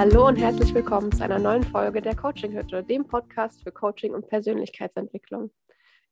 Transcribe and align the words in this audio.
Hallo 0.00 0.26
und 0.26 0.36
herzlich 0.36 0.72
willkommen 0.72 1.12
zu 1.12 1.22
einer 1.22 1.38
neuen 1.38 1.62
Folge 1.62 2.00
der 2.00 2.16
Coaching 2.16 2.54
Hütte, 2.54 2.82
dem 2.82 3.06
Podcast 3.06 3.62
für 3.62 3.70
Coaching 3.70 4.14
und 4.14 4.28
Persönlichkeitsentwicklung. 4.28 5.50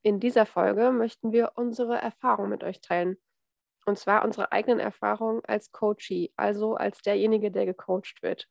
In 0.02 0.20
dieser 0.20 0.44
Folge 0.44 0.92
möchten 0.92 1.32
wir 1.32 1.52
unsere 1.54 1.96
Erfahrungen 1.96 2.50
mit 2.50 2.62
euch 2.64 2.82
teilen. 2.82 3.16
Und 3.86 3.98
zwar 3.98 4.26
unsere 4.26 4.52
eigenen 4.52 4.78
Erfahrungen 4.78 5.40
als 5.46 5.72
Coachee, 5.72 6.34
also 6.36 6.74
als 6.74 7.00
derjenige, 7.00 7.50
der 7.50 7.64
gecoacht 7.64 8.22
wird. 8.22 8.46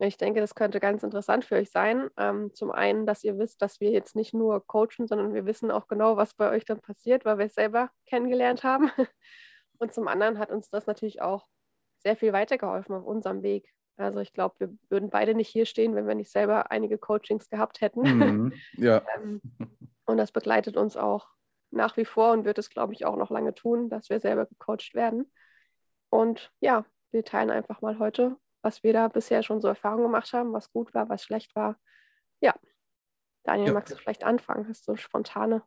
Ich 0.00 0.18
denke, 0.18 0.40
das 0.40 0.54
könnte 0.54 0.80
ganz 0.80 1.02
interessant 1.02 1.46
für 1.46 1.54
euch 1.54 1.70
sein. 1.70 2.10
Ähm, 2.18 2.52
zum 2.52 2.70
einen, 2.70 3.06
dass 3.06 3.24
ihr 3.24 3.38
wisst, 3.38 3.62
dass 3.62 3.80
wir 3.80 3.90
jetzt 3.90 4.16
nicht 4.16 4.34
nur 4.34 4.66
coachen, 4.66 5.06
sondern 5.08 5.32
wir 5.32 5.46
wissen 5.46 5.70
auch 5.70 5.88
genau, 5.88 6.18
was 6.18 6.34
bei 6.34 6.50
euch 6.50 6.66
dann 6.66 6.82
passiert, 6.82 7.24
weil 7.24 7.38
wir 7.38 7.46
es 7.46 7.54
selber 7.54 7.88
kennengelernt 8.04 8.64
haben. 8.64 8.90
Und 9.78 9.94
zum 9.94 10.08
anderen 10.08 10.38
hat 10.38 10.50
uns 10.50 10.68
das 10.68 10.86
natürlich 10.86 11.22
auch 11.22 11.46
sehr 12.00 12.16
viel 12.18 12.34
weitergeholfen 12.34 12.94
auf 12.94 13.06
unserem 13.06 13.42
Weg. 13.42 13.72
Also 13.98 14.20
ich 14.20 14.32
glaube, 14.32 14.54
wir 14.58 14.78
würden 14.88 15.10
beide 15.10 15.34
nicht 15.34 15.48
hier 15.48 15.66
stehen, 15.66 15.94
wenn 15.94 16.06
wir 16.06 16.14
nicht 16.14 16.30
selber 16.30 16.70
einige 16.70 16.98
Coachings 16.98 17.48
gehabt 17.50 17.80
hätten. 17.80 18.02
Mhm, 18.02 18.52
ja. 18.76 19.02
Ähm, 19.16 19.40
und 20.06 20.16
das 20.16 20.32
begleitet 20.32 20.76
uns 20.76 20.96
auch 20.96 21.28
nach 21.70 21.96
wie 21.96 22.04
vor 22.04 22.32
und 22.32 22.44
wird 22.44 22.58
es, 22.58 22.70
glaube 22.70 22.94
ich, 22.94 23.04
auch 23.04 23.16
noch 23.16 23.30
lange 23.30 23.54
tun, 23.54 23.90
dass 23.90 24.08
wir 24.08 24.20
selber 24.20 24.46
gecoacht 24.46 24.94
werden. 24.94 25.30
Und 26.08 26.50
ja, 26.60 26.86
wir 27.10 27.24
teilen 27.24 27.50
einfach 27.50 27.82
mal 27.82 27.98
heute, 27.98 28.36
was 28.62 28.82
wir 28.82 28.92
da 28.92 29.08
bisher 29.08 29.42
schon 29.42 29.60
so 29.60 29.68
Erfahrungen 29.68 30.04
gemacht 30.04 30.32
haben, 30.32 30.52
was 30.52 30.72
gut 30.72 30.94
war, 30.94 31.08
was 31.08 31.22
schlecht 31.22 31.54
war. 31.54 31.78
Ja, 32.40 32.54
Daniel, 33.44 33.68
ja. 33.68 33.72
magst 33.74 33.92
du 33.92 33.96
vielleicht 33.96 34.24
anfangen? 34.24 34.66
Hast 34.68 34.88
du 34.88 34.96
spontane 34.96 35.62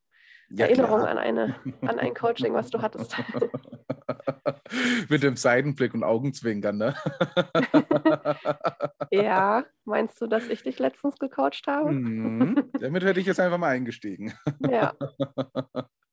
ja, 0.53 0.65
Erinnerung 0.65 1.01
an, 1.01 1.17
eine, 1.17 1.55
an 1.81 1.99
ein 1.99 2.13
Coaching, 2.13 2.53
was 2.53 2.69
du 2.69 2.81
hattest? 2.81 3.15
Mit 5.09 5.23
dem 5.23 5.35
Seidenblick 5.35 5.93
und 5.93 6.03
Augenzwinkern, 6.03 6.77
ne? 6.77 6.95
ja, 9.11 9.65
meinst 9.85 10.21
du, 10.21 10.27
dass 10.27 10.47
ich 10.47 10.63
dich 10.63 10.79
letztens 10.79 11.17
gecoacht 11.17 11.65
habe? 11.67 11.91
Mhm. 11.91 12.71
Damit 12.79 13.03
hätte 13.03 13.19
ich 13.19 13.25
jetzt 13.25 13.39
einfach 13.39 13.57
mal 13.57 13.69
eingestiegen. 13.69 14.33
ja. 14.69 14.93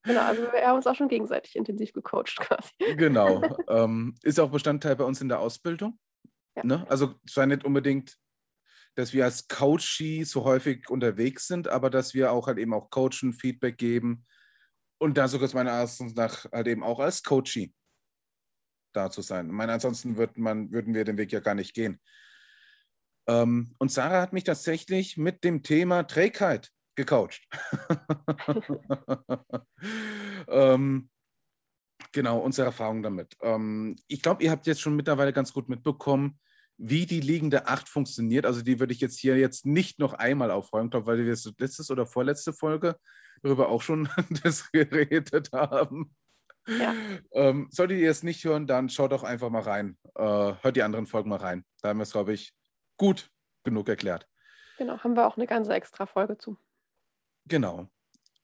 Genau, 0.04 0.20
also 0.20 0.42
wir 0.52 0.66
haben 0.66 0.76
uns 0.76 0.86
auch 0.86 0.94
schon 0.94 1.08
gegenseitig 1.08 1.56
intensiv 1.56 1.92
gecoacht 1.92 2.36
quasi. 2.38 2.70
Genau. 2.96 3.42
Ähm, 3.68 4.14
ist 4.22 4.40
auch 4.40 4.50
Bestandteil 4.50 4.96
bei 4.96 5.04
uns 5.04 5.20
in 5.20 5.28
der 5.28 5.40
Ausbildung. 5.40 5.98
Ja. 6.56 6.64
Ne? 6.64 6.86
Also 6.88 7.14
es 7.26 7.36
war 7.36 7.46
nicht 7.46 7.64
unbedingt, 7.64 8.16
dass 8.98 9.12
wir 9.12 9.26
als 9.26 9.46
Coachie 9.46 10.24
so 10.24 10.42
häufig 10.42 10.90
unterwegs 10.90 11.46
sind, 11.46 11.68
aber 11.68 11.88
dass 11.88 12.14
wir 12.14 12.32
auch 12.32 12.48
halt 12.48 12.58
eben 12.58 12.74
auch 12.74 12.90
coachen, 12.90 13.32
Feedback 13.32 13.78
geben 13.78 14.26
und 15.00 15.16
da 15.16 15.28
sogar 15.28 15.48
meiner 15.54 15.70
Erachtens 15.70 16.16
nach 16.16 16.50
halt 16.50 16.66
eben 16.66 16.82
auch 16.82 16.98
als 16.98 17.22
Coachie 17.22 17.72
da 18.92 19.08
zu 19.08 19.22
sein. 19.22 19.46
Ich 19.46 19.52
meine, 19.52 19.74
ansonsten 19.74 20.16
würd 20.16 20.36
man, 20.36 20.72
würden 20.72 20.94
wir 20.94 21.04
den 21.04 21.16
Weg 21.16 21.30
ja 21.30 21.38
gar 21.38 21.54
nicht 21.54 21.74
gehen. 21.74 22.00
Ähm, 23.28 23.72
und 23.78 23.92
Sarah 23.92 24.20
hat 24.20 24.32
mich 24.32 24.42
tatsächlich 24.42 25.16
mit 25.16 25.44
dem 25.44 25.62
Thema 25.62 26.02
Trägheit 26.02 26.72
gecoacht. 26.96 27.46
ähm, 30.48 31.08
genau, 32.10 32.40
unsere 32.40 32.66
Erfahrung 32.66 33.04
damit. 33.04 33.36
Ähm, 33.42 33.94
ich 34.08 34.22
glaube, 34.22 34.42
ihr 34.42 34.50
habt 34.50 34.66
jetzt 34.66 34.80
schon 34.80 34.96
mittlerweile 34.96 35.32
ganz 35.32 35.52
gut 35.52 35.68
mitbekommen, 35.68 36.40
wie 36.78 37.06
die 37.06 37.20
liegende 37.20 37.66
Acht 37.66 37.88
funktioniert. 37.88 38.46
Also 38.46 38.62
die 38.62 38.78
würde 38.78 38.94
ich 38.94 39.00
jetzt 39.00 39.18
hier 39.18 39.36
jetzt 39.36 39.66
nicht 39.66 39.98
noch 39.98 40.14
einmal 40.14 40.50
aufräumen, 40.50 40.90
glaube, 40.90 41.06
weil 41.06 41.18
wir 41.18 41.30
das 41.30 41.52
letzte 41.58 41.92
oder 41.92 42.06
vorletzte 42.06 42.52
Folge 42.52 42.96
darüber 43.42 43.68
auch 43.68 43.82
schon 43.82 44.08
das 44.42 44.70
geredet 44.72 45.50
haben. 45.52 46.14
Ja. 46.66 46.94
Ähm, 47.32 47.68
solltet 47.70 47.98
ihr 47.98 48.10
es 48.10 48.22
nicht 48.22 48.44
hören, 48.44 48.66
dann 48.66 48.88
schaut 48.88 49.12
doch 49.12 49.24
einfach 49.24 49.50
mal 49.50 49.62
rein. 49.62 49.96
Äh, 50.14 50.22
hört 50.22 50.76
die 50.76 50.82
anderen 50.82 51.06
Folgen 51.06 51.30
mal 51.30 51.36
rein. 51.36 51.64
Da 51.80 51.88
haben 51.88 51.98
wir 51.98 52.02
es, 52.02 52.12
glaube 52.12 52.32
ich, 52.32 52.52
gut 52.96 53.30
genug 53.64 53.88
erklärt. 53.88 54.28
Genau, 54.76 54.98
haben 54.98 55.14
wir 55.14 55.26
auch 55.26 55.36
eine 55.36 55.46
ganze 55.46 55.72
extra 55.74 56.06
Folge 56.06 56.38
zu. 56.38 56.58
Genau. 57.46 57.88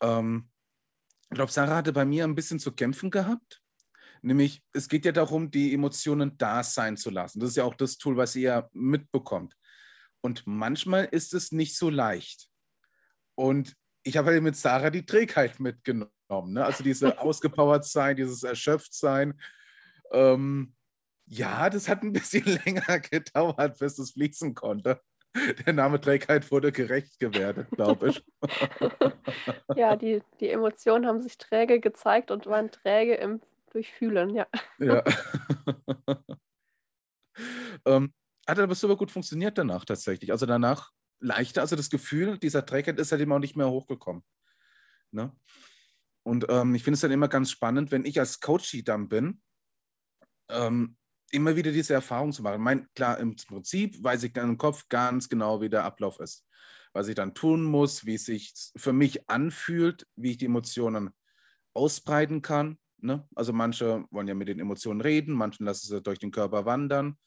Ähm, 0.01 0.51
ich 1.31 1.37
glaube, 1.37 1.53
Sarah 1.53 1.77
hatte 1.77 1.93
bei 1.93 2.05
mir 2.05 2.25
ein 2.25 2.35
bisschen 2.35 2.59
zu 2.59 2.73
kämpfen 2.73 3.11
gehabt. 3.11 3.61
Nämlich, 4.25 4.63
es 4.73 4.89
geht 4.89 5.05
ja 5.05 5.13
darum, 5.13 5.51
die 5.51 5.75
Emotionen 5.75 6.39
da 6.39 6.63
sein 6.63 6.97
zu 6.97 7.11
lassen. 7.11 7.41
Das 7.41 7.51
ist 7.51 7.57
ja 7.57 7.65
auch 7.65 7.75
das 7.75 7.99
Tool, 7.99 8.17
was 8.17 8.35
ihr 8.35 8.43
ja 8.43 8.69
mitbekommt. 8.73 9.55
Und 10.23 10.47
manchmal 10.47 11.05
ist 11.05 11.35
es 11.35 11.53
nicht 11.53 11.77
so 11.77 11.91
leicht. 11.91 12.49
Und 13.35 13.77
ich 14.03 14.17
habe 14.17 14.31
halt 14.31 14.43
mit 14.43 14.57
Sarah 14.57 14.89
die 14.89 15.05
Trägheit 15.05 15.61
mitgenommen. 15.61 16.55
Ne? 16.55 16.65
Also 16.65 16.83
diese 16.83 17.19
ausgepowert 17.21 17.85
sein, 17.85 18.17
dieses 18.17 18.43
erschöpft 18.45 18.95
sein. 18.95 19.39
Ähm, 20.11 20.75
ja, 21.27 21.69
das 21.69 21.91
hat 21.91 22.03
ein 22.03 22.15
bisschen 22.15 22.45
länger 22.65 23.01
gedauert, 23.01 23.79
bis 23.79 23.99
es 23.99 24.13
fließen 24.13 24.55
konnte. 24.55 25.03
Der 25.67 25.75
Name 25.75 26.01
Trägheit 26.01 26.51
wurde 26.51 26.73
gerecht 26.73 27.19
gewertet, 27.19 27.69
glaube 27.73 28.09
ich. 28.09 28.25
ja, 29.77 29.97
die, 29.97 30.23
die 30.41 30.49
Emotionen 30.49 31.07
haben 31.07 31.21
sich 31.21 31.37
träge 31.37 31.81
gezeigt 31.81 32.31
und 32.31 32.47
waren 32.47 32.71
träge 32.71 33.17
im 33.17 33.41
Durchfühlen, 33.75 34.35
ja. 34.35 34.47
Ja. 34.79 35.03
ähm, 37.85 38.15
hat 38.47 38.59
aber 38.59 38.75
super 38.75 38.97
gut 38.97 39.11
funktioniert 39.11 39.59
danach 39.59 39.85
tatsächlich. 39.85 40.31
Also 40.31 40.47
danach 40.47 40.93
leichter, 41.19 41.61
also 41.63 41.75
das 41.75 41.91
Gefühl 41.91 42.39
dieser 42.39 42.65
Trägheit 42.65 43.01
ist 43.01 43.11
halt 43.11 43.21
immer 43.21 43.35
auch 43.35 43.41
nicht 43.41 43.57
mehr 43.57 43.69
hochgekommen. 43.69 44.23
Ne? 45.11 45.37
Und 46.23 46.47
ähm, 46.49 46.75
ich 46.77 46.85
finde 46.85 46.95
es 46.95 47.01
dann 47.01 47.11
immer 47.11 47.27
ganz 47.27 47.51
spannend, 47.51 47.91
wenn 47.91 48.05
ich 48.05 48.21
als 48.21 48.39
Coach 48.41 48.81
dann 48.85 49.09
bin, 49.09 49.43
ähm, 50.49 50.97
immer 51.33 51.57
wieder 51.57 51.73
diese 51.73 51.95
Erfahrung 51.95 52.33
zu 52.33 52.43
machen. 52.43 52.63
Mein, 52.63 52.87
klar, 52.95 53.19
im 53.19 53.35
Prinzip 53.35 54.03
weiß 54.03 54.23
ich 54.23 54.33
dann 54.33 54.51
im 54.51 54.59
Kopf 54.59 54.89
ganz 54.89 55.29
genau, 55.29 55.61
wie 55.61 55.69
der 55.69 55.85
Ablauf 55.85 56.21
ist. 56.21 56.47
Was 56.93 57.09
ich 57.09 57.17
dann 57.17 57.35
tun 57.35 57.65
muss, 57.65 58.07
wie 58.07 58.15
es 58.15 58.27
sich 58.27 58.55
für 58.77 58.93
mich 58.93 59.29
anfühlt, 59.29 60.07
wie 60.15 60.31
ich 60.31 60.39
die 60.39 60.45
Emotionen 60.45 61.11
ausbreiten 61.75 62.41
kann. 62.41 62.79
Ne? 63.05 63.29
Also 63.35 63.53
manche 63.53 64.07
wollen 64.11 64.29
ja 64.29 64.35
mit 64.35 64.49
den 64.49 64.61
Emotionen 64.61 65.03
reden, 65.03 65.35
manche 65.35 65.63
lassen 65.63 65.87
sie 65.87 66.03
durch 66.03 66.19
den 66.19 66.31
Körper 66.31 66.65
wandern 66.65 67.19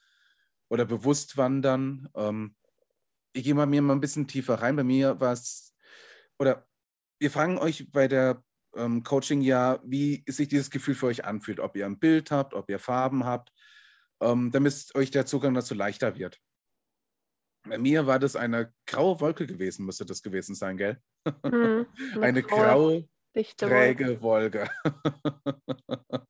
oder 0.70 0.86
bewusst 0.86 1.38
wandern. 1.38 2.10
Ähm, 2.16 2.56
ich 3.32 3.44
gehe 3.44 3.54
mal 3.54 3.68
mir 3.68 3.82
mal 3.84 3.94
ein 3.94 4.02
bisschen 4.02 4.28
tiefer 4.28 4.56
rein. 4.56 4.76
Bei 4.76 4.84
mir 4.84 5.20
war 5.20 5.34
es, 5.34 5.76
oder 6.40 6.68
wir 7.20 7.30
fragen 7.30 7.60
euch 7.60 7.92
bei 7.92 8.08
der 8.08 8.44
ähm, 8.76 9.04
Coaching 9.04 9.42
ja, 9.42 9.80
wie 9.84 10.24
sich 10.28 10.48
dieses 10.48 10.72
Gefühl 10.72 10.96
für 10.96 11.08
euch 11.08 11.26
anfühlt, 11.26 11.60
ob 11.60 11.76
ihr 11.76 11.86
ein 11.86 12.00
Bild 12.00 12.32
habt, 12.32 12.56
ob 12.56 12.70
ihr 12.70 12.80
Farben 12.80 13.24
habt, 13.24 13.52
ähm, 14.20 14.52
damit 14.52 14.92
euch 14.96 15.12
der 15.12 15.28
Zugang 15.28 15.54
dazu 15.54 15.76
leichter 15.76 16.18
wird. 16.18 16.40
Bei 17.70 17.78
mir 17.78 18.08
war 18.08 18.18
das 18.18 18.36
eine 18.36 18.74
graue 18.88 19.20
Wolke 19.20 19.46
gewesen, 19.46 19.86
müsste 19.86 20.06
das 20.06 20.24
gewesen 20.24 20.56
sein, 20.56 20.78
gell? 20.78 21.00
Hm, 21.44 21.86
eine, 22.22 22.24
eine 22.24 23.08
graue, 23.44 23.70
träge 23.70 24.22
Wolke. 24.22 24.70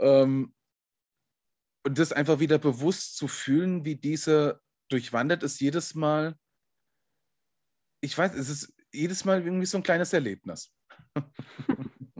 ähm, 0.00 0.54
und 1.84 1.98
das 1.98 2.12
einfach 2.12 2.38
wieder 2.40 2.58
bewusst 2.58 3.16
zu 3.16 3.28
fühlen, 3.28 3.84
wie 3.84 3.96
diese 3.96 4.60
durchwandert 4.88 5.42
ist 5.42 5.60
jedes 5.60 5.94
Mal, 5.94 6.36
ich 8.00 8.16
weiß, 8.16 8.34
es 8.34 8.48
ist 8.48 8.74
jedes 8.92 9.24
Mal 9.24 9.42
irgendwie 9.44 9.66
so 9.66 9.78
ein 9.78 9.82
kleines 9.82 10.12
Erlebnis. 10.12 10.74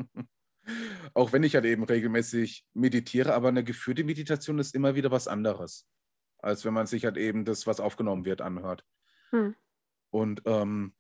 Auch 1.15 1.33
wenn 1.33 1.43
ich 1.43 1.55
halt 1.55 1.65
eben 1.65 1.85
regelmäßig 1.85 2.67
meditiere, 2.75 3.35
aber 3.35 3.49
eine 3.49 3.65
geführte 3.65 4.05
Meditation 4.05 4.59
ist 4.59 4.75
immer 4.75 4.95
wieder 4.95 5.11
was 5.11 5.27
anderes, 5.29 5.89
als 6.39 6.65
wenn 6.65 6.75
man 6.75 6.87
sich 6.87 7.05
halt 7.05 7.17
eben 7.17 7.45
das, 7.45 7.67
was 7.67 7.81
aufgenommen 7.81 8.25
wird, 8.25 8.43
anhört. 8.43 8.85
Hm. 9.31 9.55
Und 10.11 10.43
ähm, 10.45 10.95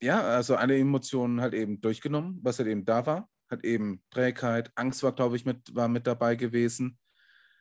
ja, 0.00 0.20
also 0.22 0.56
alle 0.56 0.78
Emotionen 0.78 1.40
halt 1.40 1.54
eben 1.54 1.80
durchgenommen, 1.80 2.38
was 2.42 2.58
halt 2.58 2.68
eben 2.68 2.84
da 2.84 3.06
war. 3.06 3.28
Hat 3.48 3.64
eben 3.64 4.02
Trägheit, 4.10 4.72
Angst 4.74 5.02
war, 5.02 5.12
glaube 5.12 5.36
ich, 5.36 5.44
mit, 5.44 5.74
war 5.74 5.88
mit 5.88 6.06
dabei 6.06 6.34
gewesen. 6.34 6.98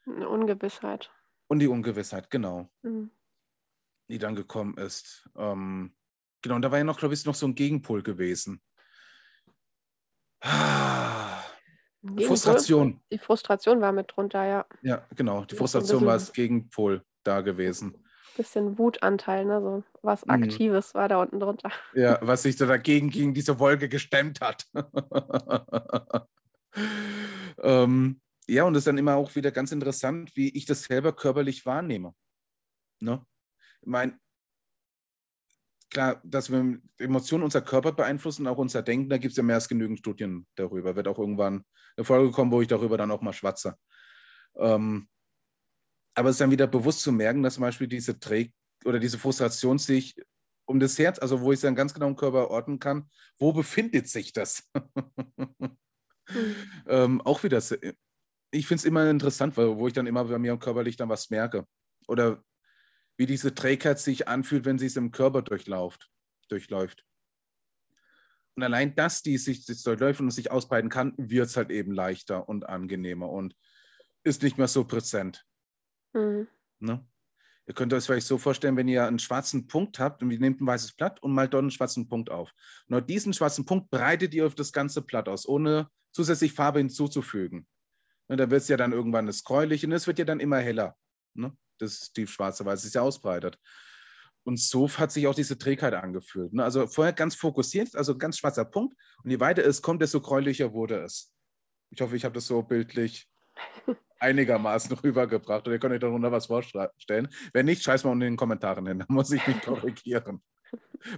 Eine 0.06 0.28
Ungewissheit. 0.28 1.12
Und 1.48 1.60
die 1.60 1.68
Ungewissheit, 1.68 2.30
genau. 2.30 2.70
Mhm. 2.82 3.12
Die 4.10 4.18
dann 4.18 4.36
gekommen 4.36 4.78
ist. 4.78 5.30
Ähm, 5.36 5.96
genau, 6.42 6.56
und 6.56 6.62
da 6.62 6.72
war 6.72 6.80
ja 6.80 6.84
noch, 6.84 7.00
glaube 7.00 7.14
ich, 7.14 7.26
noch 7.26 7.36
so 7.36 7.48
ein 7.48 7.56
Gegenpol 7.56 8.04
gewesen. 8.04 8.62
Ah, 10.42 11.42
Gegenpol? 12.02 12.28
Frustration. 12.28 13.02
Die 13.12 13.18
Frustration 13.18 13.82
war 13.82 13.92
mit 13.92 14.12
drunter, 14.16 14.46
ja. 14.46 14.66
Ja, 14.82 15.08
genau. 15.16 15.46
Die 15.46 15.56
Frustration 15.56 16.06
war 16.06 16.14
das 16.14 16.34
Gegenpol 16.34 17.04
da 17.24 17.42
gewesen. 17.42 18.05
Bisschen 18.36 18.78
Wutanteil, 18.78 19.46
ne? 19.46 19.62
So 19.62 19.84
was 20.02 20.26
mhm. 20.26 20.32
Aktives 20.32 20.94
mhm. 20.94 20.98
war 20.98 21.08
da 21.08 21.22
unten 21.22 21.40
drunter. 21.40 21.72
Ja, 21.94 22.20
was 22.22 22.44
sich 22.44 22.58
so 22.58 22.66
dagegen 22.66 23.10
gegen 23.10 23.34
diese 23.34 23.60
Wolke 23.60 23.90
gestemmt 23.90 24.42
hat. 24.42 24.68
ähm, 27.64 28.22
ja, 28.48 28.64
und 28.64 28.74
das 28.74 28.82
ist 28.82 28.88
dann 28.88 28.98
immer 28.98 29.16
auch 29.16 29.36
wieder 29.36 29.52
ganz 29.52 29.72
interessant, 29.72 30.36
wie 30.36 30.50
ich 30.50 30.66
das 30.66 30.84
selber 30.84 31.14
körperlich 31.14 31.66
wahrnehme. 31.66 32.14
Ne? 33.00 33.26
Ich 33.82 33.88
meine, 33.88 34.20
klar, 35.90 36.22
dass 36.24 36.52
wir 36.52 36.80
Emotionen 36.98 37.44
unser 37.44 37.62
Körper 37.62 37.94
beeinflussen, 37.94 38.48
auch 38.48 38.58
unser 38.58 38.84
Denken, 38.84 39.10
da 39.10 39.18
gibt 39.18 39.32
es 39.32 39.38
ja 39.38 39.44
mehr 39.44 39.56
als 39.56 39.68
genügend 39.68 40.00
Studien 40.00 40.46
darüber. 40.56 40.96
Wird 40.96 41.08
auch 41.08 41.20
irgendwann 41.20 41.64
eine 41.98 42.06
Folge 42.06 42.32
kommen, 42.32 42.52
wo 42.52 42.62
ich 42.62 42.68
darüber 42.68 42.98
dann 42.98 43.12
auch 43.12 43.22
mal 43.22 43.34
schwatze. 43.34 43.78
Ähm, 44.58 45.08
Aber 46.16 46.30
es 46.30 46.36
ist 46.36 46.42
dann 46.42 46.52
wieder 46.52 46.68
bewusst 46.68 47.02
zu 47.02 47.12
merken, 47.12 47.44
dass 47.44 47.56
zum 47.56 47.62
Beispiel 47.62 47.88
diese 47.88 48.20
Träg 48.20 48.54
oder 48.86 49.00
diese 49.00 49.20
Frustration 49.20 49.78
sich 49.78 50.16
um 50.66 50.80
das 50.80 50.98
Herz, 50.98 51.20
also 51.20 51.42
wo 51.42 51.52
ich 51.52 51.58
es 51.58 51.62
dann 51.62 51.76
ganz 51.76 51.94
genau 51.94 52.08
im 52.08 52.16
Körper 52.16 52.50
orten 52.50 52.80
kann, 52.80 53.10
wo 53.38 53.54
befindet 53.54 54.08
sich 54.08 54.34
das? 54.34 54.70
mhm. 54.74 55.78
ähm, 56.88 57.22
auch 57.22 57.44
wieder, 57.44 57.62
ich 58.52 58.68
finde 58.68 58.80
es 58.80 58.86
immer 58.86 59.10
interessant, 59.10 59.56
weil, 59.58 59.78
wo 59.78 59.88
ich 59.88 59.94
dann 59.94 60.08
immer 60.08 60.26
bei 60.26 60.40
mir 60.40 60.54
im 60.54 60.60
Körperlich 60.60 60.96
dann 60.96 61.10
was 61.10 61.30
merke. 61.30 61.68
Oder 62.08 62.44
wie 63.18 63.26
diese 63.26 63.54
Trägheit 63.54 64.00
sich 64.00 64.28
anfühlt, 64.28 64.66
wenn 64.66 64.80
sie 64.80 64.88
es 64.88 64.96
im 64.96 65.12
Körper 65.12 65.42
durchläuft. 65.42 66.10
durchläuft. 66.50 67.06
Und 68.56 68.64
allein 68.64 68.96
das, 68.96 69.22
die 69.22 69.38
sich, 69.38 69.66
sich 69.66 69.84
durchläuft 69.84 70.22
und 70.22 70.32
sich 70.32 70.50
ausbreiten 70.50 70.90
kann, 70.90 71.14
wird 71.18 71.48
es 71.48 71.58
halt 71.58 71.72
eben 71.72 71.92
leichter 71.92 72.48
und 72.48 72.68
angenehmer 72.68 73.30
und 73.30 73.56
ist 74.24 74.44
nicht 74.44 74.58
mehr 74.58 74.70
so 74.70 74.86
präsent. 74.86 75.46
Mhm. 76.16 76.48
Ne? 76.80 77.06
Ihr 77.68 77.74
könnt 77.74 77.94
euch 77.94 78.06
vielleicht 78.06 78.28
so 78.28 78.38
vorstellen, 78.38 78.78
wenn 78.78 78.88
ihr 78.88 79.06
einen 79.06 79.20
schwarzen 79.20 79.68
Punkt 79.68 80.00
habt 80.00 80.22
und 80.22 80.32
ihr 80.32 80.40
nehmt 80.40 80.62
ein 80.62 80.68
weißes 80.68 80.94
Blatt 80.94 81.22
und 81.22 81.34
malt 81.34 81.54
dort 81.54 81.64
einen 81.64 81.72
schwarzen 81.72 82.08
Punkt 82.08 82.30
auf. 82.30 82.54
Und 82.88 82.96
auf 82.96 83.06
diesen 83.06 83.34
schwarzen 83.34 83.66
Punkt 83.66 83.90
breitet 83.90 84.34
ihr 84.34 84.46
auf 84.46 84.56
das 84.56 84.72
ganze 84.72 85.02
Blatt 85.02 85.28
aus, 85.28 85.48
ohne 85.48 85.90
zusätzlich 86.12 86.54
Farbe 86.54 86.80
hinzuzufügen. 86.80 87.68
Ne, 88.28 88.38
da 88.38 88.50
wird 88.50 88.62
es 88.62 88.68
ja 88.68 88.78
dann 88.78 88.94
irgendwann 88.94 89.26
das 89.26 89.44
gräulich 89.44 89.84
und 89.86 89.92
es 89.92 90.06
wird 90.08 90.20
ja 90.20 90.26
dann 90.26 90.40
immer 90.40 90.60
heller. 90.60 90.96
Ne? 91.34 91.56
Das 91.80 92.14
tiefschwarze, 92.14 92.66
weil 92.66 92.76
es 92.76 92.84
sich 92.84 92.94
ja 92.94 93.02
ausbreitet. 93.02 93.60
Und 94.44 94.60
so 94.60 94.88
hat 94.88 95.12
sich 95.12 95.26
auch 95.26 95.34
diese 95.34 95.58
Trägheit 95.58 95.96
angefühlt. 95.96 96.54
Ne? 96.54 96.64
Also 96.64 96.86
vorher 96.86 97.14
ganz 97.14 97.34
fokussiert, 97.34 97.96
also 97.96 98.16
ganz 98.16 98.38
schwarzer 98.38 98.66
Punkt. 98.66 98.96
Und 99.24 99.32
je 99.32 99.40
weiter 99.40 99.66
es 99.66 99.82
kommt, 99.82 100.04
desto 100.04 100.22
gräulicher 100.22 100.72
wurde 100.72 101.02
es. 101.02 101.34
Ich 101.90 102.00
hoffe, 102.00 102.16
ich 102.16 102.26
habe 102.26 102.36
das 102.36 102.46
so 102.46 102.62
bildlich 102.62 103.28
einigermaßen 104.26 104.98
rübergebracht. 105.04 105.68
Und 105.68 105.74
ihr 105.74 105.80
könnt 105.80 105.94
euch 105.94 106.00
darunter 106.00 106.32
was 106.32 106.48
vorstellen. 106.48 107.30
Wenn 107.54 107.66
nicht, 107.66 107.84
scheiß 107.84 108.04
mal 108.04 108.14
in 108.14 108.20
den 108.20 108.38
Kommentaren 108.38 108.86
hin. 108.88 109.00
Da 109.00 109.06
muss 109.08 109.32
ich 109.32 109.46
mich 109.48 109.62
korrigieren. 109.66 110.42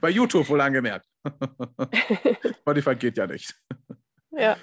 Bei 0.02 0.10
YouTube 0.10 0.48
wohl 0.50 0.62
angemerkt. 0.62 1.08
Spotify 2.60 2.96
geht 2.96 3.18
ja 3.18 3.28
nicht. 3.28 3.56
Ja. 4.32 4.58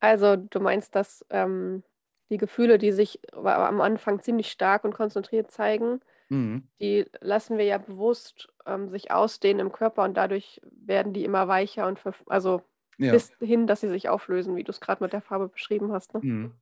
Also 0.00 0.36
du 0.36 0.60
meinst, 0.60 0.94
dass 0.94 1.24
ähm, 1.30 1.82
die 2.30 2.38
Gefühle, 2.38 2.78
die 2.78 2.92
sich 2.92 3.20
am 3.32 3.80
Anfang 3.80 4.20
ziemlich 4.20 4.50
stark 4.50 4.84
und 4.84 4.94
konzentriert 4.94 5.50
zeigen, 5.50 6.00
mhm. 6.28 6.68
die 6.80 7.06
lassen 7.20 7.58
wir 7.58 7.64
ja 7.64 7.78
bewusst 7.78 8.48
ähm, 8.64 8.88
sich 8.90 9.10
ausdehnen 9.10 9.60
im 9.60 9.72
Körper 9.72 10.04
und 10.04 10.16
dadurch 10.16 10.60
werden 10.62 11.12
die 11.12 11.24
immer 11.24 11.48
weicher 11.48 11.88
und 11.88 12.00
also 12.26 12.62
ja. 12.98 13.12
bis 13.12 13.32
hin, 13.40 13.66
dass 13.66 13.80
sie 13.80 13.88
sich 13.88 14.08
auflösen, 14.08 14.54
wie 14.56 14.64
du 14.64 14.70
es 14.70 14.80
gerade 14.80 15.02
mit 15.02 15.12
der 15.12 15.20
Farbe 15.20 15.48
beschrieben 15.48 15.92
hast. 15.92 16.14
Ne? 16.14 16.20
Mhm. 16.22 16.54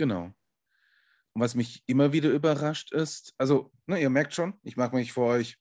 Genau. 0.00 0.32
Und 1.34 1.42
was 1.42 1.54
mich 1.54 1.84
immer 1.86 2.14
wieder 2.14 2.30
überrascht 2.30 2.90
ist, 2.90 3.34
also, 3.36 3.70
ne, 3.84 4.00
ihr 4.00 4.08
merkt 4.08 4.32
schon, 4.32 4.58
ich 4.62 4.78
mache 4.78 4.96
mich 4.96 5.12
vor 5.12 5.26
euch, 5.26 5.58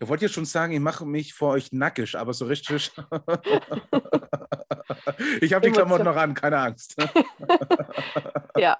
ihr 0.00 0.08
wollt 0.08 0.22
ja 0.22 0.28
schon 0.28 0.46
sagen, 0.46 0.72
ich 0.72 0.80
mache 0.80 1.04
mich 1.04 1.34
vor 1.34 1.50
euch 1.50 1.70
nackig, 1.70 2.16
aber 2.16 2.32
so 2.32 2.46
richtig. 2.46 2.90
ich 5.42 5.52
habe 5.52 5.66
die 5.66 5.70
Klamotten 5.70 6.06
noch 6.06 6.16
an, 6.16 6.32
keine 6.32 6.60
Angst. 6.60 6.96
ja. 8.56 8.78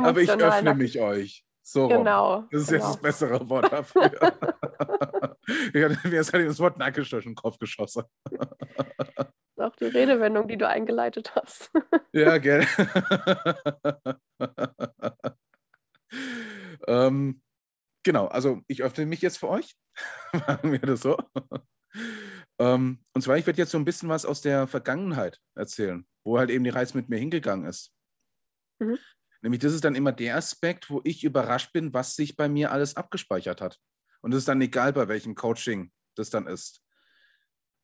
aber 0.00 0.22
ich 0.22 0.30
öffne 0.30 0.62
nackig. 0.62 0.78
mich 0.78 1.00
euch. 1.00 1.44
So 1.60 1.88
genau. 1.88 2.36
Rum. 2.36 2.48
Das 2.50 2.62
ist 2.62 2.68
genau. 2.68 2.78
jetzt 2.78 2.94
das 2.94 3.02
bessere 3.02 3.46
Wort 3.50 3.70
dafür. 3.70 4.10
mir 5.74 6.20
ist 6.20 6.32
halt 6.32 6.48
das 6.48 6.60
Wort 6.60 6.78
nackig 6.78 7.10
durch 7.10 7.24
den 7.24 7.34
Kopf 7.34 7.58
geschossen 7.58 8.04
auch 9.62 9.76
die 9.76 9.86
Redewendung, 9.86 10.48
die 10.48 10.58
du 10.58 10.68
eingeleitet 10.68 11.34
hast. 11.34 11.70
Ja, 12.12 12.38
gell. 12.38 12.66
ähm, 16.86 17.42
genau, 18.02 18.26
also 18.26 18.62
ich 18.66 18.82
öffne 18.82 19.06
mich 19.06 19.22
jetzt 19.22 19.38
für 19.38 19.48
euch. 19.48 19.76
Machen 20.32 20.72
wir 20.72 20.78
das 20.80 21.00
so. 21.00 21.16
Ähm, 22.58 22.98
und 23.12 23.22
zwar, 23.22 23.36
ich 23.38 23.46
werde 23.46 23.58
jetzt 23.58 23.70
so 23.70 23.78
ein 23.78 23.84
bisschen 23.84 24.08
was 24.08 24.24
aus 24.24 24.40
der 24.40 24.66
Vergangenheit 24.66 25.40
erzählen, 25.54 26.06
wo 26.24 26.38
halt 26.38 26.50
eben 26.50 26.64
die 26.64 26.70
Reise 26.70 26.96
mit 26.96 27.08
mir 27.08 27.18
hingegangen 27.18 27.66
ist. 27.66 27.92
Mhm. 28.78 28.98
Nämlich, 29.42 29.60
das 29.60 29.72
ist 29.72 29.84
dann 29.84 29.96
immer 29.96 30.12
der 30.12 30.36
Aspekt, 30.36 30.88
wo 30.88 31.00
ich 31.04 31.24
überrascht 31.24 31.72
bin, 31.72 31.92
was 31.92 32.14
sich 32.14 32.36
bei 32.36 32.48
mir 32.48 32.70
alles 32.70 32.96
abgespeichert 32.96 33.60
hat. 33.60 33.78
Und 34.20 34.32
es 34.32 34.38
ist 34.38 34.48
dann 34.48 34.60
egal, 34.60 34.92
bei 34.92 35.08
welchem 35.08 35.34
Coaching 35.34 35.90
das 36.14 36.30
dann 36.30 36.46
ist. 36.46 36.84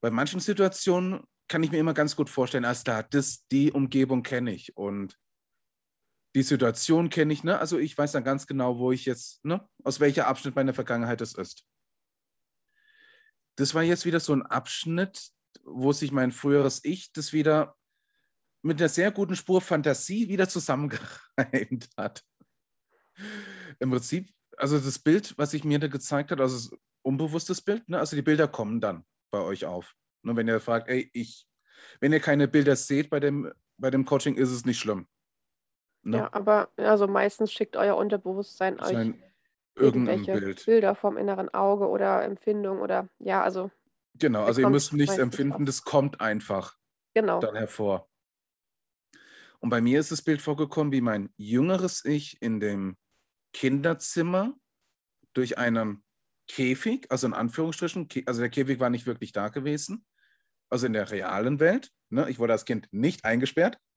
Bei 0.01 0.11
manchen 0.11 0.39
Situationen 0.39 1.25
kann 1.49 1.62
ich 1.62 1.71
mir 1.71 1.79
immer 1.79 1.95
ganz 1.95 2.15
gut 2.15 2.31
vorstellen, 2.31 2.65
als 2.65 2.85
da, 2.85 3.03
das, 3.03 3.47
die 3.49 3.73
Umgebung 3.73 4.23
kenne 4.23 4.53
ich 4.53 4.77
und 4.77 5.19
die 6.35 6.43
Situation 6.43 7.09
kenne 7.09 7.33
ich, 7.33 7.43
ne? 7.43 7.59
Also 7.59 7.79
ich 7.79 7.97
weiß 7.97 8.12
dann 8.12 8.25
ganz 8.25 8.47
genau, 8.47 8.79
wo 8.79 8.93
ich 8.93 9.06
jetzt, 9.06 9.45
ne, 9.45 9.67
aus 9.83 9.99
welcher 9.99 10.27
Abschnitt 10.27 10.55
meiner 10.55 10.75
Vergangenheit 10.75 11.21
es 11.21 11.35
ist. 11.35 11.65
Das 13.56 13.75
war 13.75 13.83
jetzt 13.83 14.05
wieder 14.05 14.21
so 14.21 14.35
ein 14.35 14.43
Abschnitt, 14.43 15.31
wo 15.65 15.93
sich 15.93 16.12
mein 16.12 16.31
früheres 16.31 16.85
Ich 16.85 17.12
das 17.12 17.33
wieder 17.33 17.77
mit 18.62 18.81
einer 18.81 18.89
sehr 18.89 19.11
guten 19.11 19.37
Spur 19.37 19.61
Fantasie 19.61 20.29
wieder 20.29 20.49
zusammengereimt 20.49 21.89
hat. 21.97 22.25
Im 23.81 23.91
Prinzip, 23.91 24.31
also 24.56 24.79
das 24.79 24.99
Bild, 24.99 25.37
was 25.39 25.53
sich 25.53 25.65
mir 25.65 25.79
da 25.79 25.89
gezeigt 25.89 26.31
hat, 26.31 26.41
also 26.41 26.56
das 26.56 26.79
unbewusstes 27.03 27.62
Bild, 27.62 27.89
ne? 27.89 27.99
also 27.99 28.17
die 28.17 28.23
Bilder 28.23 28.49
kommen 28.49 28.81
dann 28.81 29.05
bei 29.31 29.41
euch 29.41 29.65
auf. 29.65 29.94
Und 30.31 30.37
wenn 30.37 30.49
ihr 30.49 30.61
fragt, 30.61 30.89
ey, 30.89 31.11
ich, 31.13 31.47
wenn 32.01 32.13
ihr 32.13 32.21
keine 32.21 32.49
Bilder 32.49 32.77
seht 32.77 33.11
bei 33.11 33.21
dem, 33.21 33.53
bei 33.77 33.91
dem 33.91 34.05
Coaching, 34.05 34.37
ist 34.37 34.51
es 34.51 34.65
nicht 34.65 34.79
schlimm. 34.79 35.07
Ne? 36.03 36.19
Ja, 36.19 36.33
aber 36.33 36.71
also 36.77 37.07
meistens 37.07 37.53
schickt 37.53 37.77
euer 37.77 37.97
Unterbewusstsein 37.97 38.81
euch 38.81 39.15
irgendwelche 39.75 40.33
Bild. 40.33 40.65
Bilder 40.65 40.95
vom 40.95 41.17
inneren 41.17 41.53
Auge 41.55 41.89
oder 41.89 42.25
Empfindung 42.25 42.81
oder 42.81 43.09
ja, 43.19 43.43
also. 43.43 43.71
Genau, 44.15 44.45
also 44.45 44.61
ihr 44.61 44.69
müsst 44.69 44.93
nichts 44.93 45.19
empfinden, 45.19 45.65
das 45.65 45.85
kommt 45.85 46.21
einfach 46.21 46.77
genau. 47.15 47.41
dann 47.41 47.55
hervor. 47.55 48.09
Und 49.61 49.71
bei 49.71 49.81
mir 49.81 50.01
ist 50.01 50.13
das 50.13 50.23
Bild 50.23 50.41
vorgekommen, 50.41 50.93
wie 50.93 51.01
mein 51.01 51.33
jüngeres 51.37 52.05
Ich 52.05 52.41
in 52.43 52.61
dem 52.61 52.97
Kinderzimmer 53.53 54.55
durch 55.35 55.59
einen 55.59 56.05
Käfig, 56.49 57.07
also 57.11 57.27
in 57.27 57.35
Anführungsstrichen, 57.35 58.09
also 58.27 58.41
der 58.41 58.51
Käfig 58.51 58.81
war 58.81 58.91
nicht 58.91 59.06
wirklich 59.06 59.32
da 59.32 59.49
gewesen, 59.49 60.05
also 60.70 60.87
in 60.87 60.93
der 60.93 61.10
realen 61.10 61.60
Welt. 61.60 61.91
Ne? 62.10 62.29
Ich 62.31 62.39
wurde 62.39 62.53
als 62.53 62.65
Kind 62.65 62.89
nicht 62.91 63.25
eingesperrt. 63.25 63.79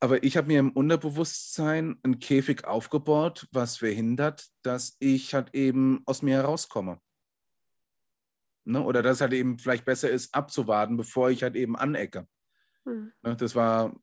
Aber 0.00 0.24
ich 0.24 0.36
habe 0.36 0.48
mir 0.48 0.58
im 0.58 0.72
Unterbewusstsein 0.72 1.98
einen 2.02 2.18
Käfig 2.18 2.64
aufgebaut, 2.64 3.46
was 3.52 3.76
verhindert, 3.76 4.48
dass 4.62 4.96
ich 4.98 5.32
halt 5.34 5.54
eben 5.54 6.02
aus 6.06 6.22
mir 6.22 6.36
herauskomme. 6.36 7.00
Ne? 8.64 8.82
Oder 8.82 9.02
dass 9.02 9.18
es 9.18 9.20
halt 9.20 9.32
eben 9.32 9.58
vielleicht 9.58 9.84
besser 9.84 10.10
ist, 10.10 10.34
abzuwarten, 10.34 10.96
bevor 10.96 11.30
ich 11.30 11.42
halt 11.42 11.56
eben 11.56 11.76
anecke. 11.76 12.26
Hm. 12.84 13.12
Ne? 13.22 13.36
Das 13.36 13.54
war 13.54 13.94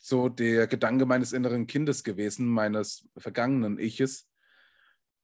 so 0.00 0.28
der 0.28 0.66
Gedanke 0.66 1.06
meines 1.06 1.32
inneren 1.32 1.66
Kindes 1.66 2.04
gewesen, 2.04 2.46
meines 2.46 3.08
vergangenen 3.16 3.78
Iches, 3.78 4.30